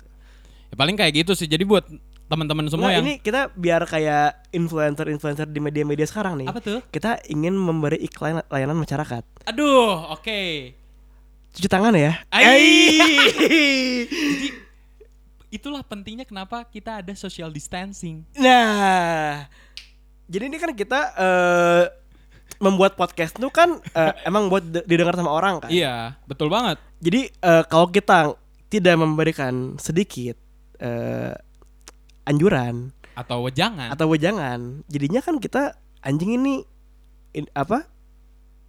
Ya 0.68 0.76
paling 0.76 0.96
kayak 0.96 1.14
gitu 1.18 1.32
sih. 1.32 1.46
Jadi 1.46 1.64
buat 1.64 1.84
teman-teman 2.28 2.68
semua 2.68 2.88
Nggak, 2.88 2.94
yang 2.94 3.06
ini 3.06 3.14
kita 3.18 3.42
biar 3.54 3.82
kayak 3.84 4.52
influencer-influencer 4.52 5.48
di 5.48 5.60
media-media 5.60 6.04
sekarang 6.04 6.36
nih 6.38 6.48
apa 6.48 6.60
tuh? 6.60 6.84
kita 6.90 7.24
ingin 7.26 7.56
memberi 7.56 7.96
iklan 7.98 8.44
layanan 8.46 8.76
masyarakat 8.76 9.24
Aduh, 9.46 10.12
oke. 10.12 10.42
cuci 11.56 11.68
tangan 11.68 11.96
ya 11.96 12.20
Ai. 12.28 13.00
Jadi 14.28 14.50
itulah 15.50 15.80
pentingnya 15.82 16.24
kenapa 16.24 16.68
kita 16.68 17.00
ada 17.00 17.16
social 17.16 17.48
distancing. 17.48 18.28
nah 18.36 19.48
jadi 20.28 20.44
ini 20.46 20.60
kan 20.60 20.76
kita 20.76 21.00
eh, 21.16 21.84
membuat 22.58 22.94
podcast 22.94 23.34
tuh 23.34 23.50
kan 23.50 23.78
eh, 23.88 24.14
emang 24.24 24.48
buat 24.48 24.64
de- 24.64 24.84
didengar 24.84 25.14
sama 25.14 25.30
orang 25.30 25.60
kan 25.60 25.70
Iya, 25.70 26.18
betul 26.24 26.48
banget. 26.48 26.82
Jadi 26.98 27.30
eh, 27.30 27.64
kalau 27.66 27.88
kita 27.88 28.34
tidak 28.68 28.96
memberikan 28.96 29.78
sedikit 29.78 30.36
eh, 30.78 31.34
anjuran 32.24 32.92
Atau 33.14 33.42
wejangan. 33.44 33.90
atau 33.90 34.06
wejangan, 34.08 34.60
jadinya 34.86 35.20
kan 35.20 35.38
kita 35.38 35.74
anjing 36.00 36.36
ini 36.36 36.62
in- 37.34 37.50
apa 37.52 37.86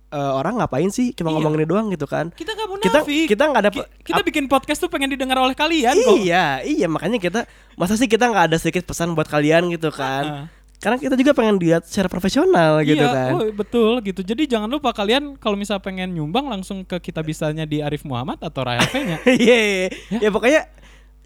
eh, 0.08 0.32
orang 0.32 0.56
ngapain 0.56 0.88
sih 0.88 1.12
cuma 1.12 1.28
Iya. 1.28 1.36
ngomong 1.36 1.52
ini 1.54 1.64
doang 1.64 1.86
gitu 1.88 2.04
kan? 2.04 2.32
kita 2.32 2.52
nggak 2.52 2.68
Kita 2.80 2.98
munafik. 3.00 3.26
kita 3.26 3.42
nggak 3.44 3.60
ada 3.60 3.70
Ki- 3.70 3.88
kita 4.02 4.20
bikin 4.22 4.44
podcast 4.46 4.78
tuh 4.78 4.88
pengen 4.88 5.10
didengar 5.10 5.36
oleh 5.36 5.52
kalian 5.52 5.92
kok. 5.94 6.16
iya 6.18 6.60
iya 6.60 6.86
makanya 6.86 7.18
kita 7.18 7.40
masa 7.74 7.92
sih 7.94 8.06
kita 8.06 8.24
nggak 8.24 8.48
ada 8.48 8.56
sedikit 8.56 8.84
pesan 8.84 9.12
buat 9.12 9.26
kalian 9.26 9.68
gitu 9.68 9.88
kan? 9.90 10.24
Heeh. 10.24 10.44
Karena 10.78 10.94
kita 10.94 11.18
juga 11.18 11.34
pengen 11.34 11.58
lihat 11.58 11.82
secara 11.90 12.06
profesional 12.06 12.78
gitu 12.86 13.02
iya, 13.02 13.10
kan? 13.10 13.30
oh, 13.34 13.50
betul 13.50 13.98
gitu. 14.06 14.22
Jadi 14.22 14.46
jangan 14.46 14.70
lupa 14.70 14.94
kalian 14.94 15.34
kalau 15.34 15.58
misal 15.58 15.82
pengen 15.82 16.14
nyumbang 16.14 16.46
langsung 16.46 16.86
ke 16.86 17.02
kita 17.02 17.18
bisanya 17.26 17.66
di 17.66 17.82
Arif 17.82 18.06
Muhammad 18.06 18.38
atau 18.38 18.62
Rahel-nya. 18.62 19.18
Iya 19.26 19.58
iya. 19.58 19.88
ya 20.22 20.30
pokoknya 20.30 20.70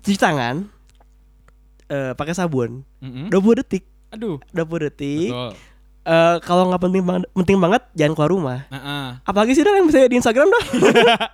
cuci 0.00 0.16
tangan 0.16 0.66
eh, 1.92 2.12
pakai 2.16 2.32
sabun 2.32 2.80
Mm-mm. 3.04 3.28
20 3.28 3.60
detik 3.60 3.84
Aduh, 4.12 4.40
20 4.52 4.88
detik 4.88 5.30
betul. 5.32 5.52
Eh, 6.02 6.36
kalau 6.42 6.66
nggak 6.66 6.82
penting 6.82 7.02
banget 7.06 7.22
penting 7.30 7.58
banget 7.62 7.82
jangan 7.94 8.12
keluar 8.18 8.30
rumah 8.34 8.58
Nah, 8.74 9.22
apalagi 9.22 9.54
sih 9.54 9.62
yang 9.62 9.86
bisa 9.86 10.02
di 10.10 10.18
Instagram 10.18 10.50
dong 10.50 10.66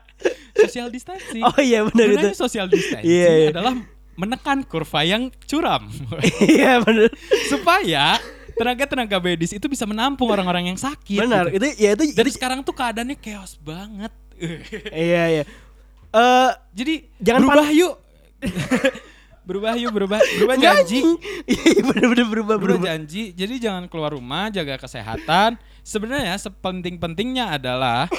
social 0.68 0.92
distancing. 0.92 1.40
oh 1.40 1.57
iya 1.57 1.87
benar 1.88 2.07
itu 2.12 2.28
social 2.37 2.68
distancing 2.68 3.07
Iya, 3.07 3.31
iya. 3.33 3.48
adalah 3.54 3.72
menekan 4.18 4.61
kurva 4.62 5.00
yang 5.00 5.31
curam 5.46 5.87
iya 6.44 6.83
benar 6.83 7.07
supaya 7.46 8.18
tenaga-tenaga 8.52 9.22
medis 9.22 9.54
itu 9.54 9.64
bisa 9.64 9.87
menampung 9.87 10.26
orang-orang 10.26 10.66
yang 10.66 10.76
sakit. 10.76 11.22
benar 11.22 11.46
gitu. 11.48 11.62
itu 11.62 11.66
ya 11.78 11.94
itu 11.94 12.04
Dan 12.11 12.26
itu- 12.26 12.35
sekarang 12.35 12.66
tuh 12.66 12.74
keadaannya 12.74 13.14
chaos 13.16 13.54
banget. 13.57 14.11
iya 14.90 15.24
iya 15.33 15.44
Eh 16.09 16.50
Jadi 16.74 16.94
Jangan 17.20 17.40
berubah 17.44 17.68
yuk. 17.70 17.94
berubah 19.48 19.72
yuk, 19.80 19.96
berubah, 19.96 20.20
berubah 20.20 20.56
janji. 20.61 21.00
iya 21.48 21.80
benar-benar 21.80 22.26
berubah 22.28 22.56
Berubah 22.61 22.84
berubah 22.84 22.87
janji. 22.92 23.32
Jadi 23.32 23.54
jangan 23.56 23.88
keluar 23.88 24.12
rumah, 24.12 24.52
jaga 24.52 24.76
kesehatan. 24.76 25.56
Sebenarnya 25.80 26.37
sepenting-pentingnya 26.37 27.56
adalah 27.56 28.12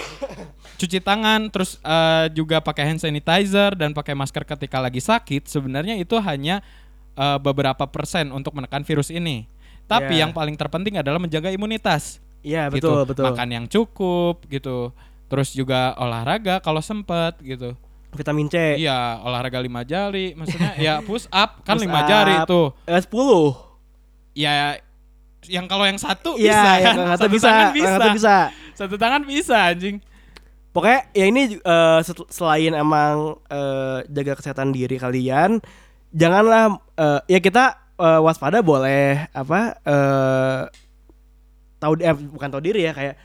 cuci 0.76 0.98
tangan, 1.00 1.54
terus 1.54 1.78
eh, 1.80 2.34
juga 2.34 2.58
pakai 2.58 2.90
hand 2.90 3.02
sanitizer 3.06 3.78
dan 3.78 3.94
pakai 3.94 4.18
masker 4.18 4.42
ketika 4.42 4.82
lagi 4.82 4.98
sakit. 4.98 5.46
Sebenarnya 5.46 5.94
itu 6.02 6.18
hanya 6.18 6.66
eh, 7.14 7.38
beberapa 7.38 7.86
persen 7.86 8.34
untuk 8.34 8.58
menekan 8.58 8.82
virus 8.82 9.14
ini. 9.14 9.46
Tapi 9.86 10.18
Ya. 10.18 10.26
yang 10.26 10.34
paling 10.34 10.58
terpenting 10.58 10.98
adalah 10.98 11.22
menjaga 11.22 11.50
imunitas. 11.50 12.18
iya 12.40 12.72
gitu. 12.72 12.88
betul 12.90 13.02
betul 13.14 13.26
Makan 13.30 13.50
yang 13.52 13.66
cukup 13.70 14.42
gitu. 14.50 14.90
Terus 15.30 15.54
juga 15.54 15.94
olahraga 16.00 16.58
kalau 16.64 16.82
sempet 16.82 17.38
gitu. 17.44 17.78
Vitamin 18.12 18.48
C 18.48 18.56
Iya, 18.76 19.20
olahraga 19.20 19.58
lima 19.58 19.82
jari, 19.82 20.34
maksudnya 20.34 20.74
ya 20.76 20.94
push 21.08 21.30
up 21.30 21.62
kan 21.62 21.76
Push 21.76 21.84
lima 21.84 22.02
up. 22.02 22.08
jari 22.08 22.36
tuh. 22.44 22.74
Eh, 22.84 22.98
10 22.98 23.10
Ya 24.36 24.78
yang 25.46 25.66
kalau 25.66 25.84
yang 25.84 25.96
satu 25.96 26.36
iya 26.36 26.52
bisa 26.52 26.72
yang 26.80 26.96
kan, 27.00 27.08
satu 27.16 27.28
bisa 27.28 27.48
tangan 27.48 27.72
bisa. 27.72 27.90
satu 27.90 28.10
bisa 28.12 28.36
Satu 28.74 28.96
tangan 28.96 29.22
bisa 29.24 29.58
anjing. 29.68 29.98
Pokoknya 30.70 31.00
ya 31.12 31.26
ini 31.26 31.42
set- 32.00 32.30
selain 32.30 32.72
emang 32.72 33.16
eh, 33.46 34.00
jaga 34.06 34.36
kesehatan 34.36 34.70
diri 34.70 34.96
kalian, 34.96 35.58
janganlah 36.10 36.78
eh, 36.94 37.20
ya 37.28 37.40
kita 37.40 37.66
eh, 37.96 38.20
waspada 38.20 38.60
boleh 38.60 39.28
apa 39.30 39.60
eh 39.82 40.62
tahu 41.78 41.94
eh, 41.98 42.12
bukan 42.14 42.50
tahu 42.50 42.62
diri 42.62 42.84
ya 42.84 42.92
kayak 42.92 43.16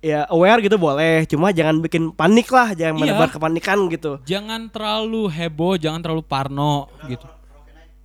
ya 0.00 0.24
aware 0.26 0.60
gitu 0.60 0.76
boleh, 0.76 1.24
cuma 1.24 1.48
jangan 1.50 1.78
bikin 1.78 2.10
panik 2.10 2.48
lah, 2.48 2.72
jangan 2.72 2.96
Iya. 2.96 3.02
menebar 3.06 3.28
kepanikan 3.28 3.78
gitu. 3.86 4.16
Jangan 4.24 4.68
terlalu 4.68 5.28
heboh, 5.28 5.76
jangan 5.76 6.00
terlalu 6.00 6.22
parno 6.22 6.88
gitu. 7.04 7.24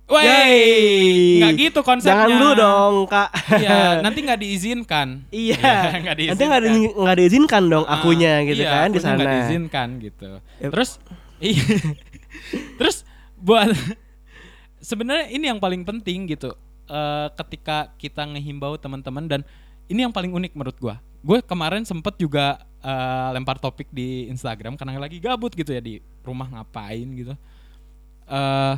Wey, 0.06 1.42
nggak 1.42 1.52
gitu 1.58 1.80
konsepnya. 1.82 2.14
Jangan 2.14 2.28
dulu 2.30 2.48
dong, 2.54 2.94
Kak. 3.10 3.28
Iya, 3.58 3.78
nanti 4.06 4.22
nggak 4.22 4.38
diizinkan. 4.38 5.26
Iya. 5.28 5.58
nggak 5.98 6.14
Nanti 6.30 6.42
nggak 6.46 6.62
di- 6.62 6.94
diizinkan 7.18 7.62
dong 7.66 7.82
Ah, 7.82 7.98
akunya 7.98 8.38
gitu 8.46 8.62
iya, 8.62 8.70
kan 8.70 8.88
di 8.88 8.96
akunya 8.96 9.10
nggak 9.10 9.26
sana. 9.26 9.34
diizinkan 9.34 9.88
gitu. 9.98 10.30
Ya. 10.62 10.68
Terus 10.70 10.90
iya. 11.42 11.66
Terus 12.78 13.02
buat 13.36 13.74
sebenarnya 14.80 15.26
ini 15.28 15.50
yang 15.50 15.58
paling 15.58 15.82
penting 15.82 16.30
gitu. 16.30 16.54
Eh, 16.86 17.26
ketika 17.34 17.90
kita 17.98 18.22
ngehimbau 18.22 18.78
teman-teman 18.78 19.26
dan 19.26 19.40
ini 19.88 20.06
yang 20.06 20.14
paling 20.14 20.30
unik 20.30 20.54
menurut 20.54 20.78
gua. 20.78 21.02
Gue 21.26 21.42
kemarin 21.42 21.82
sempet 21.82 22.14
juga 22.22 22.62
eh, 22.86 23.28
lempar 23.34 23.58
topik 23.58 23.90
di 23.90 24.30
Instagram 24.30 24.78
karena 24.78 24.94
lagi 25.02 25.18
gabut 25.18 25.50
gitu 25.50 25.74
ya 25.74 25.82
di 25.82 25.98
rumah 26.22 26.46
ngapain 26.46 27.06
gitu. 27.10 27.34
Eh 28.30 28.76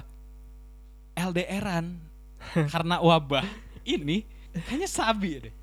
LDRan 1.19 1.99
karena 2.73 3.03
wabah 3.05 3.45
ini 3.85 4.23
kayaknya 4.55 4.89
sabi 4.89 5.45
deh 5.45 5.55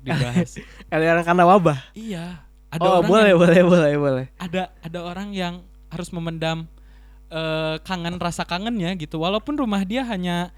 dibahas. 0.00 0.56
LDR 0.94 1.20
karena 1.26 1.44
wabah. 1.44 1.78
iya, 1.92 2.40
ada 2.72 2.86
oh, 2.86 2.90
orang 3.00 3.10
boleh, 3.10 3.30
yang 3.34 3.40
boleh, 3.40 3.60
boleh, 3.66 3.92
boleh. 3.98 4.26
ada 4.40 4.72
ada 4.80 4.98
orang 5.04 5.34
yang 5.34 5.54
harus 5.90 6.08
memendam 6.14 6.64
eh, 7.28 7.76
kangen 7.84 8.16
rasa 8.16 8.46
kangennya 8.46 8.94
gitu 8.96 9.20
walaupun 9.20 9.58
rumah 9.58 9.82
dia 9.84 10.06
hanya 10.06 10.54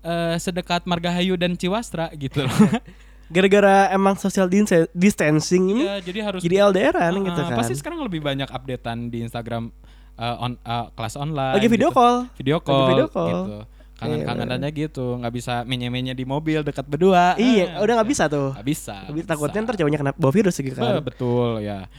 eh, 0.00 0.36
sedekat 0.40 0.86
Margahayu 0.88 1.36
dan 1.36 1.58
Ciwastra 1.58 2.08
gitu 2.16 2.46
loh. 2.46 2.54
Gara-gara 3.28 3.88
emang 3.90 4.14
social 4.14 4.46
dis- 4.46 4.66
distancing 4.90 5.64
ini 5.70 5.84
Iya, 5.84 5.96
jadi 6.00 6.18
harus 6.22 6.40
jadi 6.40 6.56
LDRan 6.64 7.12
Ah, 7.12 7.22
gitu 7.22 7.40
kan. 7.42 7.56
Pasti 7.56 7.74
sekarang 7.74 8.00
lebih 8.00 8.18
banyak 8.18 8.46
updatean 8.46 9.08
di 9.08 9.20
Instagram 9.20 9.68
eh, 10.14 10.36
on 10.38 10.56
eh, 10.56 10.86
kelas 10.92 11.14
online. 11.14 11.54
Lagi 11.54 11.68
video 11.68 11.88
gitu. 11.88 11.98
call. 11.98 12.16
Video 12.34 12.56
Lagi 12.56 12.66
call. 12.66 12.88
video 12.88 13.06
call. 13.06 13.28
Gitu. 13.28 13.58
Kangen-kangenannya 13.98 14.70
gitu, 14.72 15.18
nggak 15.18 15.34
bisa 15.34 15.54
menye-menye 15.62 16.14
di 16.14 16.22
mobil 16.22 16.62
dekat 16.62 16.86
berdua. 16.86 17.34
Iya, 17.34 17.74
Ah, 17.74 17.82
udah 17.82 17.94
nggak 17.98 18.08
bisa 18.08 18.24
tuh. 18.26 18.54
Nggak 18.54 18.68
bisa. 18.68 18.96
Tapi 19.04 19.20
takutnya 19.22 19.60
ntar 19.60 19.74
cowoknya 19.74 19.98
kena 19.98 20.12
bawa 20.14 20.32
virus 20.32 20.54
gitu 20.56 20.72
kan. 20.72 21.02
betul 21.02 21.58
ya. 21.58 21.90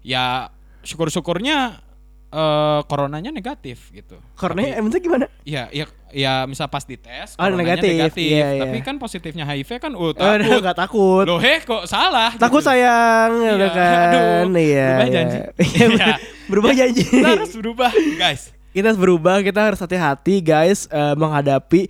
Ya 0.00 0.48
syukur-syukurnya 0.82 1.82
eh 2.28 2.80
coronanya 2.84 3.28
negatif 3.28 3.90
gitu. 3.90 4.16
Corona 4.34 4.62
Tapi- 4.62 4.76
emangnya 4.76 5.00
gimana? 5.00 5.26
Iya, 5.42 5.62
ya, 5.70 5.84
ya 6.10 6.44
misal 6.44 6.66
pas 6.66 6.80
dites 6.80 7.34
Oh, 7.34 7.44
coronanya 7.44 7.76
negatif. 7.76 7.92
Iya, 8.30 8.46
iya. 8.50 8.62
tapi 8.62 8.78
kan 8.80 8.96
positifnya 8.96 9.44
HIV 9.44 9.70
kan 9.78 9.92
uh, 9.92 10.00
Oh, 10.00 10.12
takut. 10.12 10.38
udah 10.40 10.58
nggak 10.60 10.78
takut. 10.78 11.24
Loh, 11.24 11.38
heh 11.38 11.60
kok 11.60 11.84
salah? 11.84 12.32
Takut 12.34 12.58
gitu. 12.58 12.68
sayang, 12.68 13.30
Iya, 13.38 13.52
udah 13.54 13.70
kan. 13.70 13.96
aduh, 14.04 14.20
Iya. 14.54 14.86
berubah 14.88 15.04
iya. 15.04 15.12
janji. 15.12 15.38
Iya, 15.58 15.86
Iya. 15.88 16.14
berubah 16.46 16.72
janji. 16.72 17.02
Kita 17.04 17.28
harus 17.30 17.52
berubah, 17.54 17.90
guys. 18.16 18.42
kita 18.68 18.84
harus 18.86 19.00
berubah, 19.00 19.36
kita 19.40 19.60
harus 19.62 19.78
hati-hati 19.78 20.34
guys 20.38 20.86
eh, 20.88 21.14
menghadapi 21.14 21.88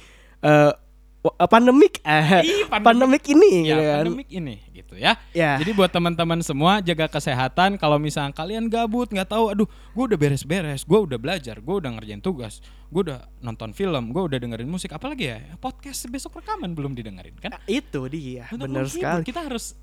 wa- 1.21 1.37
pandemik 1.45 2.01
eh, 2.01 2.41
Ih, 2.41 2.65
pandemik 2.71 3.25
ini 3.27 3.51
ya, 3.63 3.69
gitu 3.69 3.83
kan. 3.83 3.97
pandemik 4.01 4.29
ini 4.31 4.55
gitu 4.89 4.97
ya. 4.97 5.21
Ya. 5.37 5.61
Jadi 5.61 5.77
buat 5.77 5.93
teman-teman 5.93 6.41
semua 6.41 6.81
jaga 6.81 7.05
kesehatan. 7.07 7.77
Kalau 7.77 8.01
misalnya 8.01 8.33
kalian 8.33 8.73
gabut 8.73 9.13
nggak 9.13 9.29
tahu, 9.29 9.53
aduh, 9.53 9.69
gue 9.69 10.05
udah 10.09 10.17
beres-beres, 10.17 10.83
gue 10.83 10.97
udah 10.99 11.21
belajar, 11.21 11.61
gue 11.61 11.75
udah 11.77 11.91
ngerjain 11.93 12.25
tugas, 12.25 12.65
gue 12.89 13.05
udah 13.05 13.21
nonton 13.45 13.77
film, 13.77 14.17
gue 14.17 14.23
udah 14.25 14.41
dengerin 14.41 14.65
musik, 14.65 14.97
apalagi 14.97 15.29
ya 15.29 15.39
podcast 15.61 16.09
besok 16.09 16.41
rekaman 16.41 16.73
belum 16.73 16.97
didengerin 16.97 17.37
kan? 17.37 17.53
Nah, 17.53 17.63
itu 17.69 18.01
dia, 18.09 18.49
Untuk 18.49 18.65
benar 18.65 18.89
sekali. 18.89 19.29
Kita 19.29 19.45
harus 19.45 19.77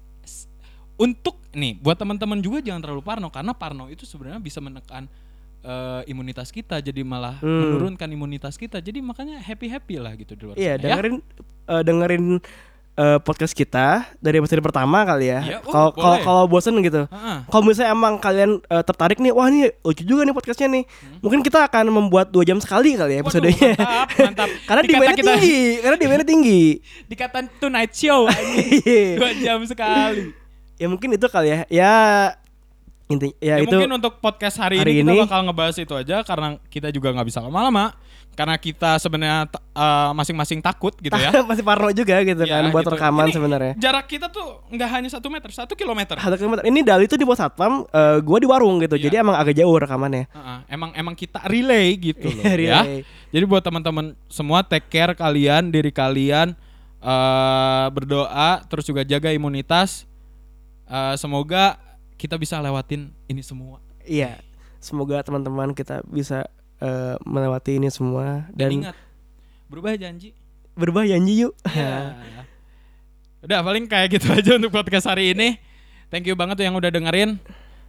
untuk 0.96 1.38
nih 1.52 1.78
buat 1.78 2.00
teman-teman 2.00 2.40
juga 2.40 2.64
jangan 2.64 2.80
terlalu 2.80 3.04
parno 3.04 3.28
karena 3.28 3.52
parno 3.52 3.92
itu 3.92 4.08
sebenarnya 4.08 4.40
bisa 4.40 4.64
menekan 4.64 5.12
eh, 5.60 6.02
imunitas 6.08 6.50
kita 6.50 6.80
jadi 6.80 7.04
malah 7.04 7.36
Hmm. 7.44 7.52
menurunkan 7.68 8.06
imunitas 8.08 8.56
kita. 8.56 8.80
Jadi 8.80 9.02
makanya 9.02 9.42
happy 9.42 9.68
happy 9.68 9.96
lah 10.00 10.14
gitu 10.14 10.34
di 10.34 10.44
luar 10.46 10.56
Iya, 10.56 10.78
sana, 10.78 10.82
ya. 10.82 10.86
dengerin 10.96 11.16
eh, 11.68 11.84
dengerin 11.84 12.26
eh, 12.96 13.20
podcast 13.20 13.52
kita 13.52 13.88
dari 14.18 14.40
episode 14.40 14.60
pertama 14.60 15.04
kali 15.04 15.28
ya. 15.28 15.40
Iya, 15.42 15.58
oh, 15.62 15.70
Kalau 15.70 15.90
kalau 15.92 16.08
boleh. 16.12 16.24
kalau 16.24 16.44
bosen 16.46 16.76
gitu. 16.80 17.04
Heeh. 17.06 17.38
Kalau 17.46 17.64
misalnya 17.64 17.92
emang 17.92 18.14
kalian 18.18 18.52
eh, 18.62 18.84
tertarik 18.84 19.18
nih, 19.18 19.30
wah 19.30 19.46
ini 19.46 19.68
lucu 19.80 20.02
juga 20.02 20.24
nih 20.24 20.32
podcastnya 20.32 20.68
nih. 20.72 20.84
Mungkin 21.20 21.40
kita 21.40 21.64
akan 21.64 21.86
membuat 21.90 22.30
dua 22.30 22.42
jam 22.42 22.58
sekali 22.58 22.94
kali 22.94 23.16
ya 23.16 23.22
Hmm. 23.22 23.28
Waduh, 23.28 23.40
episodenya. 23.44 23.72
mantap, 23.76 24.08
mantap. 24.18 24.50
karena 24.68 24.82
demandnya 24.82 25.14
kita- 25.14 25.36
tinggi, 25.36 25.60
karena 25.78 25.98
demandnya 25.98 26.26
tinggi. 26.26 26.64
Dikata 27.10 27.40
tonight 27.58 27.92
show. 27.92 28.22
Iya. 28.82 29.16
dua 29.16 29.32
jam 29.34 29.60
sekali. 29.64 30.32
ya 30.76 30.88
mungkin 30.88 31.10
itu 31.12 31.28
kali 31.28 31.48
ya. 31.48 31.60
Ya 31.70 31.94
inti 33.06 33.38
ya, 33.38 33.56
Ya, 33.56 33.64
itu 33.64 33.70
mungkin 33.70 33.92
untuk 33.94 34.18
podcast 34.18 34.58
hari, 34.58 34.76
hari 34.76 34.98
ini 34.98 35.06
kita 35.06 35.14
ini- 35.14 35.24
bakal 35.24 35.42
ngebahas 35.46 35.76
itu 35.78 35.94
aja 35.94 36.18
karena 36.22 36.58
kita 36.68 36.90
juga 36.90 37.14
nggak 37.14 37.28
bisa 37.28 37.38
lama-lama 37.38 37.94
karena 38.36 38.56
kita 38.56 39.00
sebenarnya 39.00 39.48
eh, 39.52 40.12
masing-masing 40.12 40.60
takut 40.60 40.92
gitu 41.00 41.16
ya. 41.16 41.32
masih 41.50 41.64
parno 41.64 41.90
juga 41.90 42.20
gitu 42.22 42.44
Ya, 42.44 42.60
kan 42.60 42.70
buat 42.70 42.84
gitu. 42.84 42.94
rekaman 42.94 43.32
sebenarnya. 43.32 43.74
Jarak 43.76 44.06
kita 44.06 44.28
tuh 44.28 44.62
nggak 44.70 44.90
hanya 44.92 45.10
satu 45.10 45.28
meter, 45.28 45.50
satu 45.50 45.74
kilometer. 45.74 46.20
Satu 46.20 46.36
kilometer. 46.36 46.62
Ini 46.64 46.80
Dali 46.84 47.08
tuh 47.08 47.16
di 47.16 47.24
bawah 47.24 47.40
satpam, 47.40 47.88
eh, 47.88 48.20
gua 48.20 48.38
di 48.38 48.46
warung 48.46 48.78
gitu. 48.78 48.94
Iya. 48.94 49.08
Jadi 49.08 49.16
emang 49.18 49.36
agak 49.36 49.56
jauh 49.56 49.72
rekamannya. 49.74 50.28
Heeh, 50.28 50.58
emang 50.70 50.92
emang 50.94 51.16
kita 51.16 51.40
relay 51.48 51.96
gitu 51.96 52.28
loh 52.28 52.44
Iya, 52.44 52.52
ya. 52.52 52.60
relay. 52.84 53.00
Jadi 53.32 53.44
buat 53.44 53.64
teman-teman 53.64 54.14
semua 54.28 54.62
take 54.62 54.88
care 54.88 55.16
kalian, 55.16 55.72
diri 55.72 55.90
kalian 55.90 56.54
eh 57.00 57.88
berdoa 57.90 58.66
terus 58.66 58.84
juga 58.84 59.02
jaga 59.02 59.30
imunitas. 59.30 60.04
Eh, 60.86 61.16
semoga 61.16 61.80
kita 62.16 62.36
bisa 62.36 62.58
lewatin 62.58 63.10
ini 63.26 63.40
semua. 63.40 63.82
Iya. 64.02 64.40
Semoga 64.78 65.20
teman-teman 65.20 65.74
kita 65.74 66.06
bisa 66.06 66.46
eh, 66.80 67.16
melewati 67.24 67.78
ini 67.78 67.88
semua 67.88 68.48
Dan, 68.52 68.58
dan 68.58 68.70
ingat 68.72 68.96
berubah 69.66 69.94
janji. 69.96 70.30
berubah 70.74 71.04
janji 71.04 71.34
yuk. 71.42 71.54
Iya. 71.68 72.16
Udah 73.46 73.62
paling 73.62 73.86
kayak 73.86 74.10
gitu 74.10 74.28
aja 74.30 74.58
untuk 74.58 74.74
podcast 74.74 75.06
hari 75.06 75.32
ini. 75.32 75.62
Thank 76.10 76.26
you 76.26 76.34
banget 76.34 76.58
tuh 76.58 76.66
yang 76.66 76.74
udah 76.74 76.90
dengerin. 76.90 77.38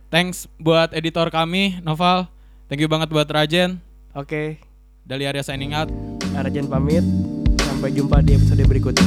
Thanks 0.09 0.45
buat 0.57 0.93
editor 0.93 1.29
kami 1.29 1.81
Noval. 1.81 2.29
Thank 2.69 2.85
you 2.85 2.89
banget 2.89 3.09
buat 3.09 3.25
Rajen. 3.25 3.81
Oke. 4.13 4.61
Dali 5.01 5.25
Arya 5.25 5.41
signing 5.41 5.73
out. 5.73 5.89
Arjen 6.35 6.67
pamit. 6.67 7.05
Sampai 7.63 7.93
jumpa 7.93 8.21
di 8.21 8.37
episode 8.37 8.65
berikutnya. 8.65 9.07